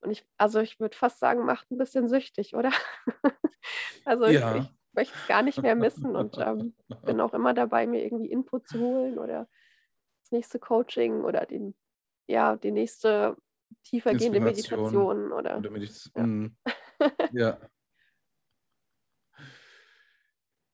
Und 0.00 0.10
ich, 0.10 0.26
also 0.36 0.60
ich 0.60 0.80
würde 0.80 0.96
fast 0.96 1.20
sagen, 1.20 1.44
macht 1.44 1.70
ein 1.70 1.78
bisschen 1.78 2.08
süchtig, 2.08 2.54
oder? 2.54 2.72
also 4.04 4.26
Ja. 4.26 4.56
ich, 4.56 4.62
ich 4.64 4.70
möchte 4.92 5.16
es 5.16 5.28
gar 5.28 5.42
nicht 5.42 5.62
mehr 5.62 5.76
missen 5.76 6.16
und 6.16 6.36
ähm, 6.38 6.74
bin 7.04 7.20
auch 7.20 7.34
immer 7.34 7.54
dabei, 7.54 7.86
mir 7.86 8.04
irgendwie 8.04 8.30
Input 8.30 8.68
zu 8.68 8.78
holen 8.78 9.18
oder 9.18 9.48
das 10.22 10.32
nächste 10.32 10.58
Coaching 10.58 11.22
oder 11.22 11.46
den, 11.46 11.74
ja, 12.26 12.56
die 12.56 12.72
nächste 12.72 13.36
tiefergehende 13.84 14.40
Meditationen 14.40 15.32
oder. 15.32 15.58
oder 15.58 15.70
Medit 15.70 16.10
ja. 16.14 16.22
Mm. 16.26 16.56
ja. 17.32 17.58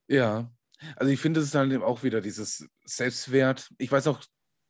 Ja, 0.09 0.51
also 0.97 1.12
ich 1.12 1.21
finde 1.21 1.40
es 1.40 1.51
dann 1.51 1.71
eben 1.71 1.83
auch 1.83 2.03
wieder 2.03 2.21
dieses 2.21 2.68
Selbstwert. 2.85 3.71
Ich 3.79 3.92
weiß 3.92 4.07
auch, 4.07 4.23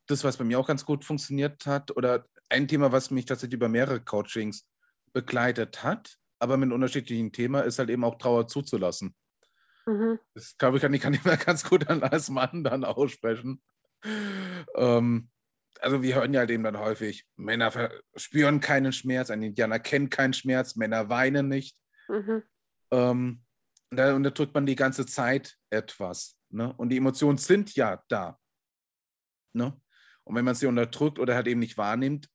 das, 0.07 0.25
was 0.25 0.37
bei 0.37 0.45
mir 0.45 0.59
auch 0.59 0.67
ganz 0.67 0.85
gut 0.85 1.05
funktioniert 1.05 1.67
hat, 1.67 1.97
oder 1.97 2.27
ein 2.49 2.67
Thema, 2.67 2.93
was 2.93 3.11
mich 3.11 3.27
tatsächlich 3.27 3.57
über 3.57 3.69
mehrere 3.69 4.01
Coachings 4.01 4.67
begleitet 5.13 5.83
hat, 5.83 6.17
aber 6.39 6.57
mit 6.57 6.73
unterschiedlichen 6.73 7.33
Themen, 7.33 7.63
ist 7.65 7.79
halt 7.79 7.91
eben 7.91 8.05
auch 8.05 8.17
Trauer 8.17 8.49
zuzulassen. 8.49 9.15
Mhm. 9.87 10.19
Das 10.35 10.57
glaube 10.57 10.79
ich, 10.79 10.83
kann 10.83 10.95
ich, 10.95 11.01
kann 11.01 11.19
mal 11.25 11.37
ganz 11.45 11.65
gut 11.65 11.89
dann 11.89 12.03
als 12.03 12.31
Mann 12.31 12.65
dann 12.65 12.85
aussprechen. 12.85 13.63
Ähm, 14.75 15.31
also 15.81 16.03
wir 16.03 16.15
hören 16.15 16.35
ja 16.35 16.41
halt 16.41 16.51
eben 16.51 16.65
dann 16.65 16.79
häufig, 16.79 17.27
Männer 17.37 17.91
spüren 18.17 18.61
keinen 18.61 18.93
Schmerz, 18.93 19.31
ein 19.31 19.43
Indianer 19.43 19.79
kennt 19.79 20.11
keinen 20.11 20.33
Schmerz, 20.33 20.77
Männer 20.77 21.09
weinen 21.09 21.49
nicht. 21.49 21.77
Mhm. 22.09 22.43
Ähm, 22.91 23.43
da 23.91 24.15
unterdrückt 24.15 24.55
man 24.55 24.67
die 24.67 24.77
ganze 24.77 25.07
Zeit 25.07 25.57
etwas. 25.71 26.39
Ne? 26.51 26.73
Und 26.75 26.91
die 26.91 26.97
Emotionen 26.97 27.39
sind 27.39 27.75
ja 27.75 28.03
da. 28.09 28.39
Ne? 29.55 29.81
Und 30.25 30.35
wenn 30.35 30.45
man 30.45 30.55
sie 30.55 30.67
unterdrückt 30.67 31.19
oder 31.19 31.35
halt 31.35 31.47
eben 31.47 31.61
nicht 31.61 31.79
wahrnimmt, 31.79 32.29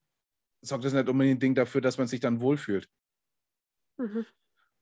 sorgt 0.62 0.86
das 0.86 0.94
nicht 0.94 1.10
unbedingt 1.10 1.58
dafür, 1.58 1.82
dass 1.82 1.98
man 1.98 2.08
sich 2.08 2.20
dann 2.20 2.42
wohlfühlt. 2.42 2.89
Mhm. 3.98 4.26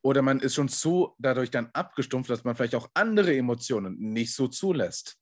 Oder 0.04 0.22
man 0.22 0.40
ist 0.40 0.56
schon 0.56 0.68
so 0.68 1.16
dadurch 1.20 1.52
dann 1.52 1.70
abgestumpft, 1.74 2.30
dass 2.30 2.44
man 2.44 2.56
vielleicht 2.56 2.76
auch 2.76 2.90
andere 2.94 3.36
Emotionen 3.36 3.98
nicht 4.00 4.34
so 4.34 4.48
zulässt. 4.48 5.20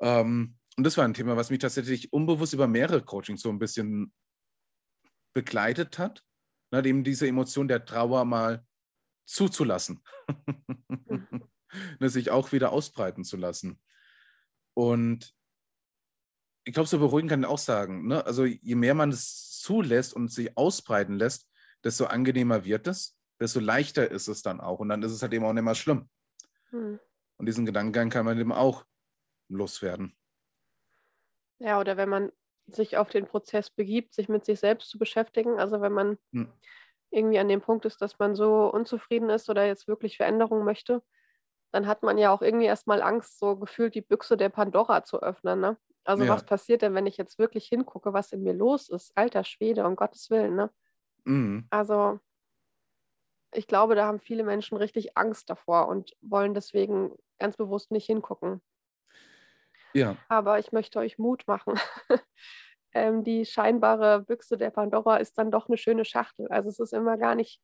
Ähm, 0.00 0.58
und 0.76 0.84
das 0.84 0.96
war 0.96 1.04
ein 1.04 1.14
Thema, 1.14 1.36
was 1.36 1.50
mich 1.50 1.60
tatsächlich 1.60 2.12
unbewusst 2.12 2.52
über 2.52 2.66
mehrere 2.66 3.02
Coachings 3.02 3.42
so 3.42 3.48
ein 3.48 3.58
bisschen 3.58 4.12
begleitet 5.34 5.98
hat, 5.98 6.24
ne, 6.72 6.84
eben 6.84 7.04
diese 7.04 7.28
Emotion 7.28 7.68
der 7.68 7.84
Trauer 7.84 8.24
mal 8.24 8.66
zuzulassen, 9.24 10.02
ne, 12.00 12.08
sich 12.08 12.30
auch 12.30 12.52
wieder 12.52 12.72
ausbreiten 12.72 13.24
zu 13.24 13.36
lassen. 13.36 13.80
Und 14.74 15.34
ich 16.64 16.72
glaube, 16.72 16.88
so 16.88 16.98
beruhigend 16.98 17.30
kann 17.30 17.42
ich 17.42 17.48
auch 17.48 17.58
sagen, 17.58 18.06
ne? 18.06 18.24
also 18.24 18.44
je 18.44 18.74
mehr 18.74 18.94
man 18.94 19.10
es 19.10 19.60
zulässt 19.60 20.14
und 20.14 20.32
sich 20.32 20.56
ausbreiten 20.56 21.14
lässt, 21.14 21.50
desto 21.84 22.06
angenehmer 22.06 22.64
wird 22.64 22.86
es, 22.86 23.18
desto 23.38 23.60
leichter 23.60 24.10
ist 24.10 24.28
es 24.28 24.42
dann 24.42 24.60
auch. 24.60 24.78
Und 24.80 24.88
dann 24.88 25.02
ist 25.02 25.12
es 25.12 25.22
halt 25.22 25.34
eben 25.34 25.44
auch 25.44 25.52
nicht 25.52 25.64
mehr 25.64 25.74
schlimm. 25.74 26.08
Mhm. 26.70 26.98
Und 27.36 27.46
diesen 27.46 27.66
Gedankengang 27.66 28.10
kann 28.10 28.24
man 28.24 28.38
eben 28.38 28.52
auch 28.52 28.84
loswerden. 29.48 30.16
Ja, 31.58 31.78
oder 31.80 31.96
wenn 31.96 32.08
man 32.08 32.32
sich 32.66 32.96
auf 32.96 33.10
den 33.10 33.26
Prozess 33.26 33.70
begibt, 33.70 34.14
sich 34.14 34.28
mit 34.28 34.44
sich 34.44 34.58
selbst 34.58 34.88
zu 34.88 34.98
beschäftigen, 34.98 35.58
also 35.58 35.80
wenn 35.82 35.92
man 35.92 36.18
mhm. 36.30 36.50
Irgendwie 37.14 37.38
an 37.38 37.48
dem 37.48 37.60
Punkt 37.60 37.84
ist, 37.84 38.02
dass 38.02 38.18
man 38.18 38.34
so 38.34 38.70
unzufrieden 38.72 39.30
ist 39.30 39.48
oder 39.48 39.66
jetzt 39.66 39.88
wirklich 39.88 40.16
Veränderungen 40.16 40.64
möchte, 40.64 41.02
dann 41.72 41.86
hat 41.86 42.02
man 42.02 42.18
ja 42.18 42.32
auch 42.32 42.42
irgendwie 42.42 42.66
erstmal 42.66 43.02
Angst, 43.02 43.38
so 43.38 43.56
gefühlt 43.56 43.94
die 43.94 44.00
Büchse 44.00 44.36
der 44.36 44.48
Pandora 44.48 45.04
zu 45.04 45.22
öffnen. 45.22 45.60
Ne? 45.60 45.76
Also 46.04 46.24
ja. 46.24 46.32
was 46.32 46.44
passiert 46.44 46.82
denn, 46.82 46.94
wenn 46.94 47.06
ich 47.06 47.16
jetzt 47.16 47.38
wirklich 47.38 47.66
hingucke, 47.66 48.12
was 48.12 48.32
in 48.32 48.42
mir 48.42 48.52
los 48.52 48.88
ist? 48.88 49.12
Alter 49.16 49.44
Schwede, 49.44 49.86
um 49.86 49.96
Gottes 49.96 50.30
Willen. 50.30 50.54
Ne? 50.54 50.70
Mhm. 51.24 51.66
Also 51.70 52.20
ich 53.52 53.66
glaube, 53.66 53.94
da 53.94 54.06
haben 54.06 54.20
viele 54.20 54.44
Menschen 54.44 54.76
richtig 54.76 55.16
Angst 55.16 55.48
davor 55.50 55.88
und 55.88 56.12
wollen 56.20 56.54
deswegen 56.54 57.12
ganz 57.38 57.56
bewusst 57.56 57.90
nicht 57.90 58.06
hingucken. 58.06 58.60
Ja. 59.94 60.16
Aber 60.28 60.58
ich 60.58 60.72
möchte 60.72 60.98
euch 60.98 61.18
Mut 61.18 61.44
machen. 61.46 61.74
ähm, 62.94 63.24
die 63.24 63.44
scheinbare 63.44 64.22
Büchse 64.22 64.56
der 64.56 64.70
Pandora 64.70 65.16
ist 65.16 65.36
dann 65.36 65.50
doch 65.50 65.68
eine 65.68 65.76
schöne 65.76 66.04
Schachtel. 66.04 66.46
Also 66.48 66.68
es 66.68 66.78
ist 66.78 66.92
immer 66.92 67.18
gar 67.18 67.34
nicht, 67.34 67.60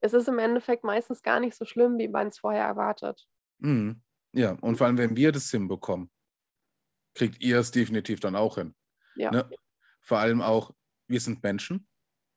es 0.00 0.12
ist 0.12 0.28
im 0.28 0.38
Endeffekt 0.38 0.84
meistens 0.84 1.22
gar 1.22 1.40
nicht 1.40 1.56
so 1.56 1.64
schlimm, 1.64 1.98
wie 1.98 2.08
man 2.08 2.28
es 2.28 2.38
vorher 2.38 2.64
erwartet. 2.64 3.24
Mhm. 3.58 4.02
Ja, 4.32 4.56
und 4.60 4.76
vor 4.76 4.86
allem, 4.86 4.98
wenn 4.98 5.16
wir 5.16 5.30
das 5.30 5.50
hinbekommen, 5.50 6.10
kriegt 7.14 7.42
ihr 7.42 7.58
es 7.58 7.70
definitiv 7.70 8.20
dann 8.20 8.34
auch 8.34 8.56
hin. 8.56 8.74
Ja. 9.14 9.30
Ne? 9.30 9.48
Vor 10.00 10.18
allem 10.18 10.40
auch, 10.40 10.72
wir 11.06 11.20
sind 11.20 11.42
Menschen. 11.42 11.86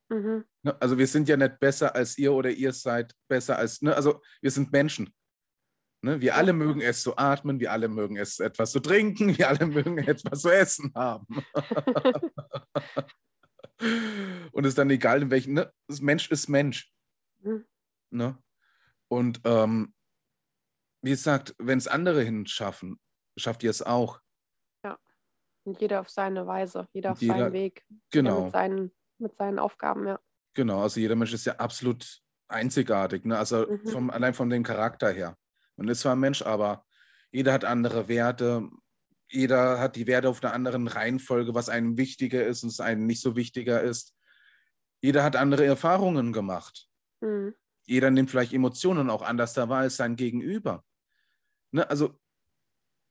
Mhm. 0.10 0.46
Ne? 0.62 0.76
Also 0.80 0.98
wir 0.98 1.08
sind 1.08 1.28
ja 1.28 1.38
nicht 1.38 1.60
besser 1.60 1.96
als 1.96 2.18
ihr 2.18 2.34
oder 2.34 2.52
ihr 2.52 2.74
seid 2.74 3.14
besser 3.28 3.58
als, 3.58 3.82
ne? 3.82 3.96
also 3.96 4.22
wir 4.42 4.52
sind 4.52 4.72
Menschen. 4.72 5.14
Ne? 6.06 6.22
Wir 6.22 6.36
alle 6.36 6.54
mögen 6.54 6.82
es 6.82 7.02
zu 7.02 7.18
atmen, 7.18 7.60
wir 7.60 7.72
alle 7.72 7.88
mögen 7.88 8.16
es 8.16 8.40
etwas 8.40 8.72
zu 8.72 8.80
trinken, 8.80 9.30
wir 9.40 9.50
alle 9.50 9.66
mögen 9.66 9.98
etwas 9.98 10.44
zu 10.44 10.50
essen 10.50 10.92
haben. 10.94 11.26
Und 14.52 14.66
es 14.66 14.70
ist 14.70 14.78
dann 14.78 14.92
egal, 14.92 15.24
in 15.24 15.32
welchem, 15.32 15.54
ne? 15.54 15.74
Mensch 16.00 16.30
ist 16.30 16.48
Mensch. 16.48 16.94
Mhm. 17.40 17.66
Ne? 18.12 18.38
Und 19.08 19.42
ähm, 19.46 19.96
wie 21.02 21.10
gesagt, 21.10 21.56
wenn 21.58 21.80
es 21.80 21.88
andere 21.88 22.22
hinschaffen, 22.22 23.00
schafft 23.36 23.64
ihr 23.64 23.72
es 23.72 23.82
auch. 23.82 24.22
Ja. 24.84 25.00
Und 25.64 25.82
jeder 25.82 26.02
auf 26.02 26.12
seine 26.12 26.46
Weise, 26.46 26.88
jeder 26.94 27.14
auf 27.14 27.22
jeder, 27.22 27.34
seinen 27.34 27.54
Weg. 27.54 27.84
Genau. 28.12 28.44
Mit 28.44 28.52
seinen, 28.52 28.92
mit 29.18 29.36
seinen 29.36 29.58
Aufgaben, 29.58 30.08
ja. 30.08 30.20
Genau, 30.54 30.84
also 30.84 31.00
jeder 31.00 31.16
Mensch 31.16 31.34
ist 31.34 31.46
ja 31.46 31.56
absolut 31.56 32.22
einzigartig, 32.48 33.26
ne? 33.26 33.40
Also 33.40 33.66
mhm. 33.68 33.88
vom, 33.88 34.12
allein 34.12 34.36
von 34.36 34.52
dem 34.52 34.62
Charakter 34.62 35.12
her. 35.12 35.36
Man 35.78 35.88
ist 35.88 36.02
zwar 36.02 36.16
ein 36.16 36.20
Mensch, 36.20 36.42
aber 36.42 36.86
jeder 37.32 37.54
hat 37.54 37.66
andere 37.66 38.08
Werte, 38.08 38.70
jeder 39.30 39.80
hat 39.80 39.96
die 39.96 40.08
Werte 40.08 40.30
auf 40.30 40.44
einer 40.44 40.54
anderen 40.54 40.88
Reihenfolge, 40.88 41.54
was 41.54 41.70
einem 41.70 41.98
wichtiger 41.98 42.46
ist 42.46 42.64
und 42.64 42.70
es 42.70 42.80
einem 42.80 43.06
nicht 43.06 43.22
so 43.22 43.36
wichtiger 43.36 43.82
ist. 43.82 44.16
Jeder 45.02 45.24
hat 45.24 45.36
andere 45.36 45.66
Erfahrungen 45.66 46.32
gemacht. 46.32 46.88
Mhm. 47.22 47.54
Jeder 47.86 48.10
nimmt 48.12 48.32
vielleicht 48.32 48.54
Emotionen 48.54 49.10
auch 49.10 49.22
anders 49.22 49.54
da 49.54 49.70
wahr 49.70 49.82
als 49.82 49.98
sein 49.98 50.16
Gegenüber. 50.16 50.84
Ne, 51.72 51.88
also, 51.90 52.18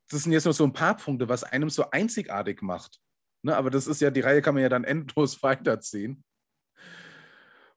das 0.08 0.22
sind 0.22 0.32
jetzt 0.32 0.44
nur 0.44 0.54
so 0.54 0.64
ein 0.64 0.72
paar 0.72 0.96
Punkte, 0.96 1.28
was 1.28 1.44
einem 1.44 1.70
so 1.70 1.90
einzigartig 1.90 2.62
macht. 2.62 3.00
Ne, 3.42 3.56
aber 3.56 3.70
das 3.70 3.86
ist 3.86 4.00
ja, 4.00 4.10
die 4.10 4.20
Reihe 4.20 4.42
kann 4.42 4.54
man 4.54 4.62
ja 4.62 4.68
dann 4.68 4.84
endlos 4.84 5.42
weiterziehen. 5.42 6.24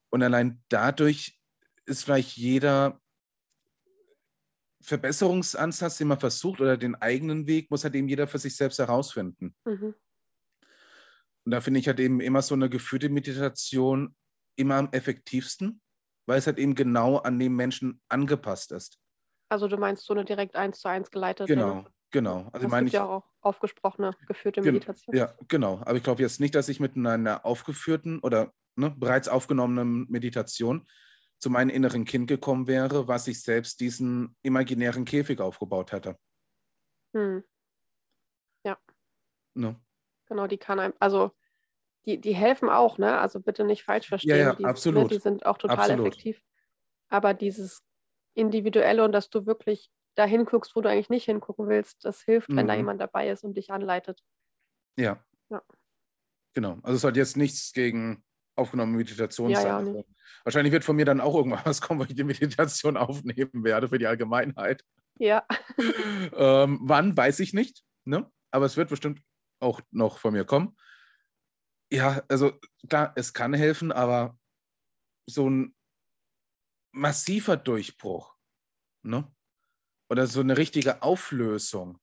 Und 0.10 0.24
allein 0.24 0.64
dadurch 0.70 1.40
ist 1.86 2.06
vielleicht 2.06 2.38
jeder 2.38 3.02
Verbesserungsansatz, 4.88 5.98
den 5.98 6.08
man 6.08 6.20
versucht, 6.20 6.62
oder 6.62 6.78
den 6.78 6.96
eigenen 6.96 7.46
Weg, 7.46 7.70
muss 7.70 7.84
halt 7.84 7.96
eben 7.96 8.08
jeder 8.08 8.26
für 8.26 8.40
sich 8.40 8.56
selbst 8.56 8.80
herausfinden. 8.80 9.54
Mhm. 9.66 9.94
Und 11.46 11.52
da 11.52 11.60
finde 11.62 11.82
ich 11.82 11.88
halt 11.88 12.00
eben 12.00 12.22
immer 12.22 12.42
so 12.42 12.56
eine 12.56 12.70
geführte 12.70 13.10
Meditation 13.10 14.16
immer 14.56 14.76
am 14.76 14.90
effektivsten, 14.92 15.82
weil 16.26 16.40
es 16.40 16.48
halt 16.48 16.58
eben 16.58 16.74
genau 16.74 17.18
an 17.18 17.38
den 17.38 17.54
Menschen 17.54 18.02
angepasst 18.08 18.72
ist. 18.72 18.98
Also 19.50 19.68
du 19.68 19.78
meinst 19.78 20.06
so 20.06 20.14
eine 20.14 20.24
direkt 20.24 20.56
eins 20.56 20.80
zu 20.80 20.88
eins 20.88 21.12
geleitete? 21.12 21.54
Genau, 21.54 21.86
genau. 22.12 22.50
Also 22.54 22.68
meine 22.70 22.88
ich 22.88 22.94
ja 22.94 23.06
auch 23.06 23.26
aufgesprochene, 23.42 24.12
geführte 24.26 24.62
Meditation. 24.62 25.16
Ja, 25.16 25.34
genau. 25.48 25.82
Aber 25.82 25.96
ich 25.96 26.04
glaube 26.04 26.22
jetzt 26.22 26.40
nicht, 26.40 26.56
dass 26.56 26.70
ich 26.70 26.80
mit 26.80 26.96
einer 26.96 27.46
aufgeführten 27.46 28.20
oder 28.20 28.54
ne, 28.76 28.90
bereits 28.90 29.28
aufgenommenen 29.28 30.06
Meditation 30.10 30.88
zu 31.40 31.50
meinem 31.50 31.70
inneren 31.70 32.06
Kind 32.06 32.28
gekommen 32.28 32.68
wäre, 32.68 33.08
was 33.08 33.28
ich 33.28 33.42
selbst 33.42 33.80
diesen 33.80 34.36
imaginären 34.42 35.06
Käfig 35.06 35.40
aufgebaut 35.40 35.92
hätte. 35.92 36.18
Hm. 37.14 37.44
Ja. 38.64 38.78
Ne? 39.54 39.80
Genau, 40.26 40.48
die 40.48 40.58
kann 40.58 40.80
einem, 40.80 40.94
also 41.00 41.32
die, 42.06 42.20
die 42.20 42.34
helfen 42.34 42.70
auch, 42.70 42.98
ne? 42.98 43.20
Also 43.20 43.40
bitte 43.40 43.64
nicht 43.64 43.84
falsch 43.84 44.08
verstehen. 44.08 44.38
Ja, 44.38 44.44
ja 44.44 44.56
die, 44.56 44.66
absolut. 44.66 45.04
Ne, 45.04 45.10
die 45.10 45.20
sind 45.20 45.46
auch 45.46 45.58
total 45.58 45.80
absolut. 45.80 46.08
effektiv. 46.08 46.42
Aber 47.10 47.34
dieses 47.34 47.84
Individuelle 48.34 49.04
und 49.04 49.12
dass 49.12 49.30
du 49.30 49.46
wirklich 49.46 49.92
dahin 50.16 50.46
guckst, 50.46 50.76
wo 50.76 50.82
du 50.82 50.90
eigentlich 50.90 51.10
nicht 51.10 51.26
hingucken 51.26 51.68
willst, 51.68 52.04
das 52.06 52.22
hilft, 52.22 52.50
mhm. 52.50 52.58
wenn 52.58 52.68
da 52.68 52.74
mhm. 52.74 52.80
jemand 52.80 53.02
dabei 53.02 53.30
ist 53.30 53.44
und 53.44 53.56
dich 53.56 53.72
anleitet. 53.72 54.24
Ja. 54.98 55.24
ja. 55.50 55.62
Genau. 56.54 56.80
Also 56.82 56.96
es 56.96 57.04
hat 57.04 57.18
jetzt 57.18 57.38
nichts 57.38 57.72
gegen 57.74 58.24
aufgenommene 58.58 58.98
Meditation 58.98 59.50
ja, 59.50 59.62
sein. 59.62 59.96
Ja, 59.96 60.04
Wahrscheinlich 60.44 60.74
wird 60.74 60.84
von 60.84 60.96
mir 60.96 61.06
dann 61.06 61.22
auch 61.22 61.36
irgendwann 61.36 61.62
was 61.66 61.82
kommen, 61.82 62.00
wo 62.00 62.04
ich 62.04 62.16
die 62.16 62.24
Meditation 62.24 62.98
aufnehmen 62.98 63.64
werde 63.64 63.90
für 63.90 63.98
die 63.98 64.08
Allgemeinheit. 64.08 64.84
Ja. 65.20 65.46
ähm, 66.34 66.80
wann, 66.82 67.16
weiß 67.16 67.40
ich 67.40 67.54
nicht. 67.54 67.84
Ne? 68.06 68.30
Aber 68.52 68.66
es 68.66 68.78
wird 68.78 68.90
bestimmt 68.90 69.22
auch 69.60 69.82
noch 69.92 70.18
von 70.18 70.34
mir 70.34 70.46
kommen. 70.46 70.78
Ja, 71.92 72.24
also 72.28 72.52
klar, 72.90 73.14
es 73.16 73.34
kann 73.34 73.54
helfen, 73.54 73.92
aber 73.92 74.38
so 75.26 75.50
ein 75.50 75.76
massiver 76.92 77.58
Durchbruch 77.58 78.36
ne? 79.04 79.32
oder 80.10 80.28
so 80.28 80.42
eine 80.42 80.58
richtige 80.58 81.02
Auflösung 81.02 82.00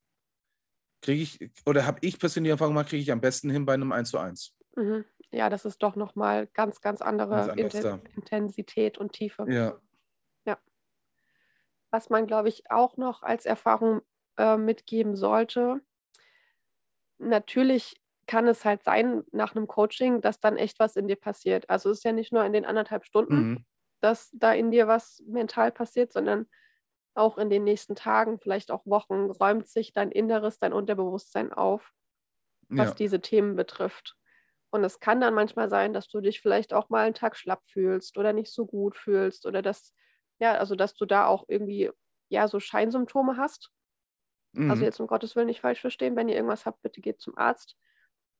kriege 1.04 1.22
ich, 1.22 1.50
oder 1.66 1.86
habe 1.86 1.98
ich 2.00 2.18
persönlich 2.18 2.50
Erfahrung 2.50 2.74
gemacht, 2.74 2.88
kriege 2.88 3.02
ich 3.02 3.12
am 3.12 3.20
besten 3.20 3.50
hin 3.50 3.66
bei 3.66 3.74
einem 3.74 3.92
1 3.92 4.10
zu 4.10 4.18
1. 4.18 4.56
Mhm. 4.76 5.04
Ja, 5.30 5.50
das 5.50 5.64
ist 5.64 5.82
doch 5.82 5.96
nochmal 5.96 6.46
ganz, 6.48 6.80
ganz 6.80 7.00
andere 7.02 7.54
Inten 7.56 8.00
Intensität 8.14 8.98
und 8.98 9.12
Tiefe. 9.12 9.44
Ja. 9.46 9.80
ja. 10.46 10.58
Was 11.90 12.10
man, 12.10 12.26
glaube 12.26 12.48
ich, 12.50 12.70
auch 12.70 12.96
noch 12.98 13.22
als 13.22 13.46
Erfahrung 13.46 14.02
äh, 14.36 14.56
mitgeben 14.56 15.16
sollte, 15.16 15.80
natürlich 17.18 18.00
kann 18.26 18.48
es 18.48 18.64
halt 18.64 18.82
sein, 18.84 19.22
nach 19.32 19.54
einem 19.54 19.66
Coaching, 19.66 20.20
dass 20.20 20.40
dann 20.40 20.56
echt 20.56 20.78
was 20.80 20.96
in 20.96 21.08
dir 21.08 21.16
passiert. 21.16 21.68
Also 21.68 21.90
es 21.90 21.98
ist 21.98 22.04
ja 22.04 22.12
nicht 22.12 22.32
nur 22.32 22.44
in 22.44 22.52
den 22.52 22.64
anderthalb 22.64 23.04
Stunden, 23.04 23.50
Mhm. 23.52 23.64
dass 24.00 24.30
da 24.32 24.52
in 24.52 24.70
dir 24.70 24.88
was 24.88 25.22
mental 25.26 25.72
passiert, 25.72 26.12
sondern 26.12 26.46
auch 27.14 27.38
in 27.38 27.50
den 27.50 27.64
nächsten 27.64 27.94
Tagen, 27.96 28.38
vielleicht 28.40 28.70
auch 28.70 28.86
Wochen, 28.86 29.30
räumt 29.30 29.68
sich 29.68 29.92
dein 29.92 30.10
Inneres, 30.10 30.58
dein 30.58 30.72
Unterbewusstsein 30.72 31.52
auf, 31.52 31.92
was 32.76 32.90
Ja. 32.90 32.94
diese 32.94 33.20
Themen 33.20 33.56
betrifft. 33.56 34.16
Und 34.74 34.84
es 34.84 35.00
kann 35.00 35.20
dann 35.22 35.34
manchmal 35.34 35.70
sein, 35.70 35.94
dass 35.94 36.08
du 36.08 36.20
dich 36.20 36.42
vielleicht 36.42 36.74
auch 36.74 36.90
mal 36.90 37.06
einen 37.06 37.14
Tag 37.14 37.36
schlapp 37.36 37.64
fühlst 37.66 38.18
oder 38.18 38.34
nicht 38.34 38.52
so 38.52 38.66
gut 38.66 38.96
fühlst 38.96 39.46
oder 39.46 39.62
dass, 39.62 39.94
ja, 40.40 40.54
also 40.54 40.76
dass 40.76 40.94
du 40.96 41.06
da 41.06 41.26
auch 41.28 41.44
irgendwie, 41.48 41.92
ja, 42.30 42.48
so 42.48 42.60
Scheinsymptome 42.60 43.36
hast. 43.38 43.70
Also 44.66 44.84
Mhm. 44.84 44.84
jetzt 44.84 45.00
um 45.00 45.06
Gottes 45.06 45.36
Willen 45.36 45.46
nicht 45.48 45.60
falsch 45.60 45.80
verstehen, 45.80 46.16
wenn 46.16 46.28
ihr 46.28 46.36
irgendwas 46.36 46.66
habt, 46.66 46.82
bitte 46.82 47.00
geht 47.00 47.20
zum 47.20 47.36
Arzt. 47.36 47.76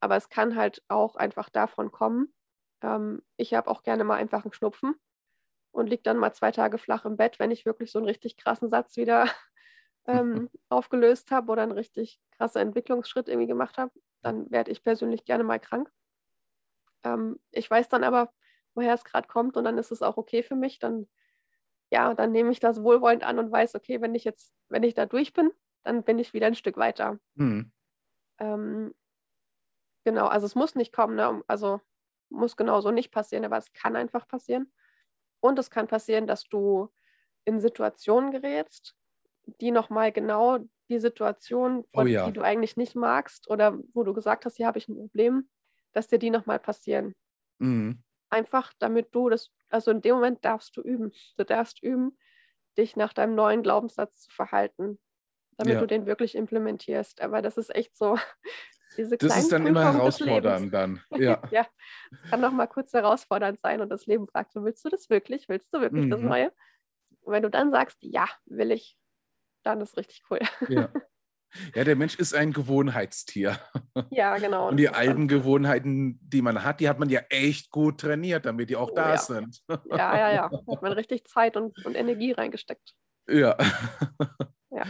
Aber 0.01 0.17
es 0.17 0.29
kann 0.29 0.57
halt 0.57 0.83
auch 0.89 1.17
einfach 1.17 1.51
davon 1.51 1.93
kommen. 1.93 2.35
Ähm, 2.83 3.23
ich 3.37 3.55
habe 3.55 3.71
auch 3.71 3.83
gerne 3.83 4.05
mal 4.05 4.17
einfach 4.17 4.45
einen 4.45 4.53
Schnupfen 4.55 4.97
und 5.73 5.89
liege 5.89 6.03
dann 6.05 6.19
mal 6.19 6.35
zwei 6.35 6.53
Tage 6.53 6.79
flach 6.79 7.05
im 7.07 7.17
Bett, 7.17 7.39
wenn 7.41 7.53
ich 7.53 7.67
wirklich 7.67 7.93
so 7.93 7.99
einen 8.01 8.07
richtig 8.09 8.37
krassen 8.39 8.71
Satz 8.71 8.97
wieder 8.97 9.27
ähm, 10.07 10.51
aufgelöst 10.71 11.31
habe 11.33 11.53
oder 11.53 11.63
einen 11.65 11.73
richtig 11.73 12.21
krassen 12.33 12.63
Entwicklungsschritt 12.63 13.29
irgendwie 13.29 13.49
gemacht 13.49 13.79
habe. 13.79 13.93
Dann 14.23 14.51
werde 14.51 14.73
ich 14.73 14.85
persönlich 14.85 15.25
gerne 15.27 15.45
mal 15.45 15.61
krank. 15.61 15.91
Ähm, 17.05 17.39
ich 17.51 17.71
weiß 17.71 17.89
dann 17.89 18.05
aber, 18.05 18.33
woher 18.75 18.95
es 18.95 19.05
gerade 19.05 19.29
kommt 19.29 19.57
und 19.57 19.65
dann 19.65 19.79
ist 19.79 19.93
es 19.93 20.03
auch 20.03 20.17
okay 20.17 20.43
für 20.43 20.57
mich. 20.57 20.79
Dann, 20.79 21.09
ja, 21.91 22.15
dann 22.15 22.33
nehme 22.33 22.51
ich 22.53 22.61
das 22.61 22.83
wohlwollend 22.83 23.25
an 23.25 23.39
und 23.39 23.53
weiß, 23.53 23.75
okay, 23.75 24.01
wenn 24.01 24.15
ich 24.15 24.25
jetzt, 24.25 24.55
wenn 24.69 24.83
ich 24.83 24.95
da 24.95 25.07
durch 25.07 25.33
bin, 25.33 25.53
dann 25.85 26.03
bin 26.05 26.19
ich 26.19 26.35
wieder 26.35 26.47
ein 26.49 26.55
Stück 26.55 26.77
weiter. 26.77 27.19
Mhm. 27.37 27.73
Ähm, 28.39 28.95
genau, 30.05 30.27
also 30.27 30.47
es 30.47 30.55
muss 30.55 30.75
nicht 30.75 30.93
kommen, 30.93 31.17
ne? 31.17 31.43
also 31.47 31.81
muss 32.31 32.57
genauso 32.57 32.91
nicht 32.91 33.11
passieren, 33.13 33.45
aber 33.45 33.59
es 33.59 33.73
kann 33.73 33.97
einfach 33.97 34.27
passieren. 34.27 34.73
Und 35.41 35.59
es 35.59 35.71
kann 35.71 35.87
passieren, 35.87 36.27
dass 36.27 36.45
du 36.45 36.89
in 37.45 37.61
Situationen 37.61 38.31
gerätst, 38.31 38.97
die 39.61 39.71
nochmal 39.71 40.11
genau 40.13 40.59
die 40.89 40.99
Situation, 40.99 41.85
Oh 41.93 42.01
von, 42.01 42.09
ja. 42.09 42.27
die 42.27 42.33
du 42.33 42.43
eigentlich 42.43 42.77
nicht 42.77 42.95
magst 42.97 43.49
oder 43.51 43.79
wo 43.93 44.05
du 44.05 44.15
gesagt 44.15 44.47
hast, 44.47 44.57
hier 44.57 44.67
habe 44.67 44.79
ich 44.79 44.89
ein 44.89 44.97
Problem, 44.97 45.49
dass 45.95 46.09
dir 46.09 46.19
die 46.19 46.31
nochmal 46.31 46.59
passieren. 46.59 47.15
Mhm. 47.59 48.03
Einfach 48.31 48.73
damit 48.79 49.15
du 49.15 49.31
das, 49.31 49.51
also 49.71 49.91
in 49.91 50.03
dem 50.03 50.17
Moment 50.17 50.45
darfst 50.45 50.77
du 50.77 50.83
üben. 50.83 51.13
Du 51.37 51.45
darfst 51.45 51.83
üben, 51.83 52.19
dich 52.77 52.97
nach 52.97 53.13
deinem 53.13 53.35
neuen 53.35 53.63
Glaubenssatz 53.63 54.23
zu 54.23 54.31
verhalten, 54.31 54.99
damit 55.57 55.75
Ja. 55.75 55.81
du 55.81 55.87
den 55.87 56.07
wirklich 56.07 56.35
implementierst. 56.35 57.21
Aber 57.23 57.41
das 57.43 57.57
ist 57.57 57.75
echt 57.75 57.97
so, 57.97 58.19
diese 58.99 59.17
Das 59.17 59.39
ist 59.39 59.53
dann 59.53 59.67
immer 59.67 59.85
herausfordernd 59.93 60.75
dann. 60.75 61.01
Ja. 61.17 61.43
ja, 61.51 61.67
es 62.11 62.31
kann 62.31 62.41
noch 62.41 62.53
mal 62.53 62.67
kurz 62.67 62.93
herausfordernd 62.93 63.61
sein 63.61 63.81
und 63.81 63.89
das 63.89 64.07
Leben 64.07 64.27
fragt, 64.27 64.55
willst 64.57 64.85
du 64.85 64.89
das 64.89 65.09
wirklich? 65.11 65.49
Willst 65.49 65.73
du 65.73 65.81
wirklich 65.81 66.11
das 66.11 66.21
Mhm. 66.21 66.29
Neue? 66.29 66.53
Und 67.23 67.33
wenn 67.33 67.43
du 67.43 67.51
dann 67.51 67.71
sagst, 67.71 67.99
ja, 68.03 68.29
will 68.47 68.71
ich, 68.73 68.99
dann 69.63 69.81
ist 69.81 69.97
richtig 69.97 70.23
cool. 70.31 70.41
ja. 70.69 70.91
Ja, 71.75 71.85
der 71.85 71.97
Mensch 71.97 72.17
ist 72.17 72.35
ein 72.35 72.53
Gewohnheitstier. 72.53 73.59
ja, 74.11 74.37
genau. 74.39 74.69
Und 74.69 74.77
die 74.77 74.89
alten 74.89 75.29
Gewohnheiten, 75.29 76.19
die 76.23 76.43
man 76.43 76.65
hat, 76.65 76.81
die 76.81 76.89
hat 76.89 76.99
man 76.99 77.09
ja 77.11 77.21
echt 77.31 77.71
gut 77.71 78.01
trainiert, 78.01 78.47
damit 78.47 78.71
die 78.71 78.77
auch 78.77 78.91
Oh 78.91 78.95
da 78.97 79.11
ja. 79.13 79.19
sind. 79.19 79.61
Ja, 79.69 80.17
ja, 80.17 80.33
ja. 80.33 80.49
Da 80.49 80.73
hat 80.75 80.83
man 80.83 80.93
richtig 80.93 81.27
Zeit 81.27 81.57
und, 81.57 81.85
und 81.85 81.95
Energie 81.95 82.33
reingesteckt. 82.33 82.95
Ja. 83.29 83.57
Ja. 84.71 84.85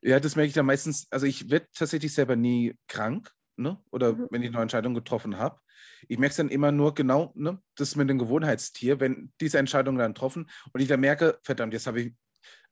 Ja, 0.00 0.20
das 0.20 0.36
merke 0.36 0.48
ich 0.48 0.54
dann 0.54 0.66
meistens. 0.66 1.06
Also 1.10 1.26
ich 1.26 1.50
werde 1.50 1.66
tatsächlich 1.76 2.14
selber 2.14 2.36
nie 2.36 2.76
krank, 2.86 3.30
ne? 3.56 3.78
Oder 3.90 4.12
Mhm. 4.14 4.28
wenn 4.30 4.42
ich 4.42 4.48
eine 4.48 4.62
Entscheidung 4.62 4.94
getroffen 4.94 5.36
habe. 5.38 5.58
Ich 6.06 6.18
merke 6.18 6.30
es 6.30 6.36
dann 6.36 6.48
immer 6.48 6.70
nur 6.72 6.94
genau, 6.94 7.32
ne? 7.34 7.60
Das 7.76 7.96
mit 7.96 8.08
dem 8.08 8.18
Gewohnheitstier, 8.18 9.00
wenn 9.00 9.32
diese 9.40 9.58
Entscheidung 9.58 9.98
dann 9.98 10.14
getroffen 10.14 10.48
und 10.72 10.80
ich 10.80 10.88
dann 10.88 11.00
merke, 11.00 11.38
verdammt, 11.42 11.72
jetzt 11.74 11.86
habe 11.86 12.00
ich, 12.00 12.14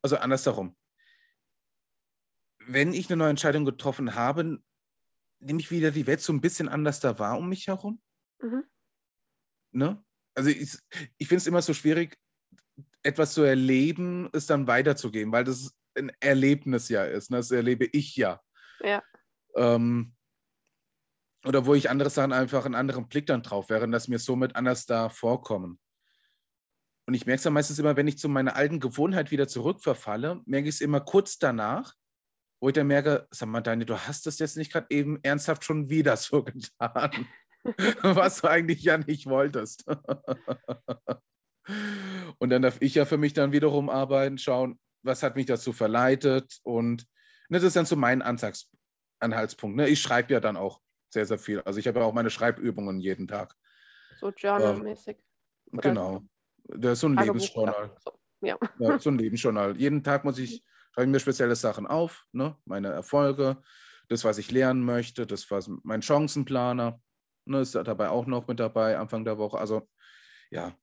also 0.03 0.17
andersherum. 0.17 0.77
Wenn 2.67 2.93
ich 2.93 3.09
eine 3.09 3.17
neue 3.17 3.31
Entscheidung 3.31 3.65
getroffen 3.65 4.15
habe, 4.15 4.61
nehme 5.39 5.61
ich 5.61 5.71
wieder 5.71 5.91
die 5.91 6.07
Welt 6.07 6.21
so 6.21 6.33
ein 6.33 6.41
bisschen 6.41 6.69
anders 6.69 7.01
da 7.01 7.19
wahr 7.19 7.39
um 7.39 7.49
mich 7.49 7.67
herum. 7.67 8.01
Mhm. 8.41 8.65
Ne? 9.73 10.05
Also 10.35 10.51
ich, 10.51 10.77
ich 11.19 11.29
finde 11.29 11.39
es 11.39 11.47
immer 11.47 11.63
so 11.63 11.75
schwierig, 11.75 12.19
etwas 13.03 13.35
zu 13.35 13.43
erleben, 13.43 14.29
es 14.33 14.47
dann 14.47 14.67
weiterzugeben, 14.67 15.33
weil 15.33 15.45
das 15.45 15.75
ein 15.95 16.11
Erlebnis 16.21 16.89
ja 16.89 17.05
ist. 17.05 17.31
Ne? 17.31 17.39
Das 17.39 17.51
erlebe 17.51 17.87
ich 17.93 18.17
ja. 18.17 18.41
Ja. 18.81 19.03
Ähm, 19.55 20.15
oder 21.45 21.65
wo 21.65 21.75
ich 21.75 21.89
andere 21.89 22.11
Sachen 22.11 22.33
einfach 22.33 22.65
einen 22.65 22.75
anderen 22.75 23.09
Blick 23.09 23.27
dann 23.27 23.43
drauf 23.43 23.71
wäre, 23.71 23.89
dass 23.89 24.09
mir 24.09 24.19
somit 24.19 24.57
anders 24.57 24.85
da 24.87 25.09
vorkommen. 25.09 25.79
Und 27.07 27.15
ich 27.15 27.25
merke 27.25 27.37
es 27.37 27.43
dann 27.45 27.53
meistens 27.53 27.79
immer, 27.79 27.97
wenn 27.97 28.09
ich 28.09 28.19
zu 28.19 28.29
meiner 28.29 28.57
alten 28.57 28.81
Gewohnheit 28.81 29.31
wieder 29.31 29.47
zurückverfalle, 29.47 30.43
merke 30.45 30.69
ich 30.69 30.75
es 30.75 30.81
immer 30.81 31.01
kurz 31.01 31.39
danach, 31.39 31.95
wo 32.67 32.71
ich 32.71 32.75
dann 32.75 32.89
merke, 32.89 33.29
sag 33.31 33.49
mal, 33.49 33.61
Daniel, 33.61 33.87
du 33.87 33.97
hast 33.97 34.27
das 34.27 34.41
jetzt 34.41 34.57
nicht 34.57 34.73
gerade 34.73 34.89
eben 34.91 35.21
ernsthaft 35.23 35.63
schon 35.63 35.89
wieder 35.89 36.17
so 36.17 36.43
getan, 36.43 37.29
was 38.03 38.41
du 38.41 38.49
eigentlich 38.49 38.83
ja 38.83 38.99
nicht 38.99 39.27
wolltest. 39.29 39.85
Und 42.39 42.51
dann 42.51 42.63
darf 42.63 42.79
ich 42.81 42.97
ja 42.97 43.05
für 43.05 43.19
mich 43.19 43.35
dann 43.35 43.53
wiederum 43.53 43.89
arbeiten, 43.89 44.37
schauen, 44.37 44.81
was 45.03 45.23
hat 45.23 45.37
mich 45.37 45.47
dazu 45.47 45.73
verleitet. 45.73 46.59
Und 46.65 47.07
ne, 47.49 47.59
das 47.59 47.63
ist 47.63 47.77
dann 47.77 47.87
so 47.87 47.95
mein 47.95 48.21
Ansatz, 48.21 48.69
Anhaltspunkt. 49.21 49.77
Ne? 49.77 49.89
Ich 49.89 50.03
schreibe 50.03 50.33
ja 50.33 50.41
dann 50.41 50.57
auch 50.57 50.81
sehr, 51.11 51.25
sehr 51.25 51.39
viel. 51.39 51.61
Also 51.61 51.79
ich 51.79 51.87
habe 51.87 52.01
ja 52.01 52.05
auch 52.05 52.15
meine 52.15 52.31
Schreibübungen 52.31 52.99
jeden 52.99 53.29
Tag. 53.29 53.55
So 54.19 54.31
journalmäßig. 54.31 55.19
Oder 55.71 55.83
Genau. 55.83 56.23
Das 56.65 56.95
ist 56.95 57.01
so 57.01 57.11
ein 57.11 57.15
Tagebuch, 57.15 57.35
Lebensjournal. 57.35 57.91
ja. 57.95 57.97
So. 58.01 58.19
Ja. 58.41 58.59
Ja, 58.81 58.99
so 58.99 59.11
ein 59.11 59.19
Lebensjournal. 59.19 59.77
Jeden 59.77 60.03
Tag 60.03 60.25
muss 60.25 60.39
ich, 60.39 60.65
schreibe 60.97 61.11
ich 61.11 61.13
mir 61.13 61.21
spezielle 61.21 61.57
Sachen 61.57 61.87
auf, 61.87 62.25
ne? 62.33 62.57
meine 62.65 62.89
Erfolge, 62.89 63.63
das, 64.09 64.25
was 64.25 64.39
ich 64.39 64.51
lernen 64.51 64.83
möchte, 64.83 65.27
das, 65.27 65.51
was 65.51 65.69
mein 65.83 66.01
Chancenplaner, 66.01 67.03
ne, 67.45 67.61
ist 67.61 67.75
dabei 67.75 68.09
auch 68.09 68.25
noch 68.25 68.49
mit 68.49 68.59
dabei, 68.59 68.97
Anfang 68.97 69.23
der 69.23 69.37
Woche. 69.37 69.59
Also 69.59 69.87
ja, 70.51 70.75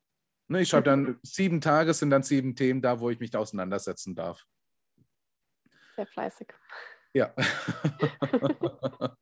ne, 0.49 0.61
ich 0.61 0.69
schreibe 0.69 0.83
dann 0.83 1.19
sieben 1.23 1.61
Tage, 1.61 1.95
sind 1.95 2.11
dann 2.11 2.21
sieben 2.21 2.55
Themen 2.55 2.79
da, 2.79 2.99
wo 2.99 3.09
ich 3.09 3.19
mich 3.19 3.31
da 3.31 3.39
auseinandersetzen 3.39 4.13
darf. 4.13 4.45
Sehr 5.95 6.05
fleißig. 6.05 6.49
Ja. 7.15 7.33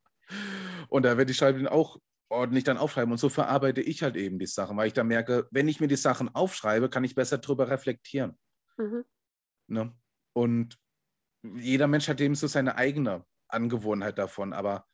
und 0.89 1.03
da 1.03 1.17
werde 1.17 1.31
ich 1.31 1.37
schreiben 1.37 1.67
auch 1.67 2.01
ordentlich 2.27 2.65
dann 2.65 2.77
aufschreiben. 2.77 3.13
Und 3.13 3.17
so 3.17 3.29
verarbeite 3.29 3.79
ich 3.79 4.03
halt 4.03 4.17
eben 4.17 4.39
die 4.39 4.45
Sachen, 4.45 4.75
weil 4.75 4.87
ich 4.87 4.93
dann 4.93 5.07
merke, 5.07 5.47
wenn 5.51 5.69
ich 5.69 5.79
mir 5.79 5.87
die 5.87 5.95
Sachen 5.95 6.35
aufschreibe, 6.35 6.89
kann 6.89 7.05
ich 7.05 7.15
besser 7.15 7.37
drüber 7.37 7.69
reflektieren. 7.69 8.37
Mhm. 8.77 9.05
Ne? 9.67 9.93
Und 10.33 10.77
jeder 11.43 11.87
Mensch 11.87 12.07
hat 12.07 12.21
eben 12.21 12.35
so 12.35 12.47
seine 12.47 12.75
eigene 12.75 13.25
Angewohnheit 13.47 14.17
davon. 14.17 14.53
Aber 14.53 14.87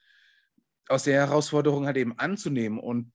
aus 0.89 1.03
der 1.03 1.27
Herausforderung 1.27 1.85
halt 1.85 1.97
eben 1.97 2.17
anzunehmen 2.17 2.79
und 2.79 3.11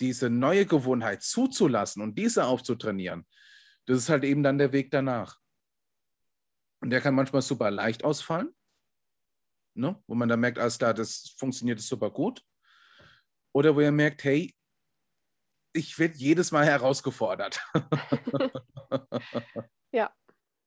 diese 0.00 0.28
neue 0.28 0.66
Gewohnheit 0.66 1.22
zuzulassen 1.22 2.02
und 2.02 2.16
diese 2.18 2.44
aufzutrainieren, 2.44 3.26
das 3.86 3.98
ist 3.98 4.08
halt 4.08 4.24
eben 4.24 4.42
dann 4.42 4.58
der 4.58 4.72
Weg 4.72 4.90
danach. 4.90 5.38
Und 6.82 6.90
der 6.90 7.00
kann 7.00 7.14
manchmal 7.14 7.42
super 7.42 7.70
leicht 7.70 8.04
ausfallen, 8.04 8.54
ne? 9.74 10.02
wo 10.06 10.14
man 10.14 10.28
dann 10.28 10.40
merkt, 10.40 10.58
alles 10.58 10.78
klar, 10.78 10.92
das 10.92 11.34
funktioniert 11.38 11.80
super 11.80 12.10
gut. 12.10 12.42
Oder 13.54 13.74
wo 13.74 13.80
ihr 13.80 13.92
merkt, 13.92 14.22
hey, 14.24 14.54
ich 15.72 15.98
werde 15.98 16.16
jedes 16.16 16.52
Mal 16.52 16.66
herausgefordert. 16.66 17.60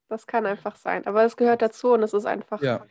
Das 0.09 0.27
kann 0.27 0.45
einfach 0.45 0.75
sein. 0.75 1.05
Aber 1.07 1.23
es 1.23 1.37
gehört 1.37 1.61
dazu 1.61 1.93
und 1.93 2.03
es 2.03 2.13
ist 2.13 2.25
einfach 2.25 2.61
ja. 2.61 2.85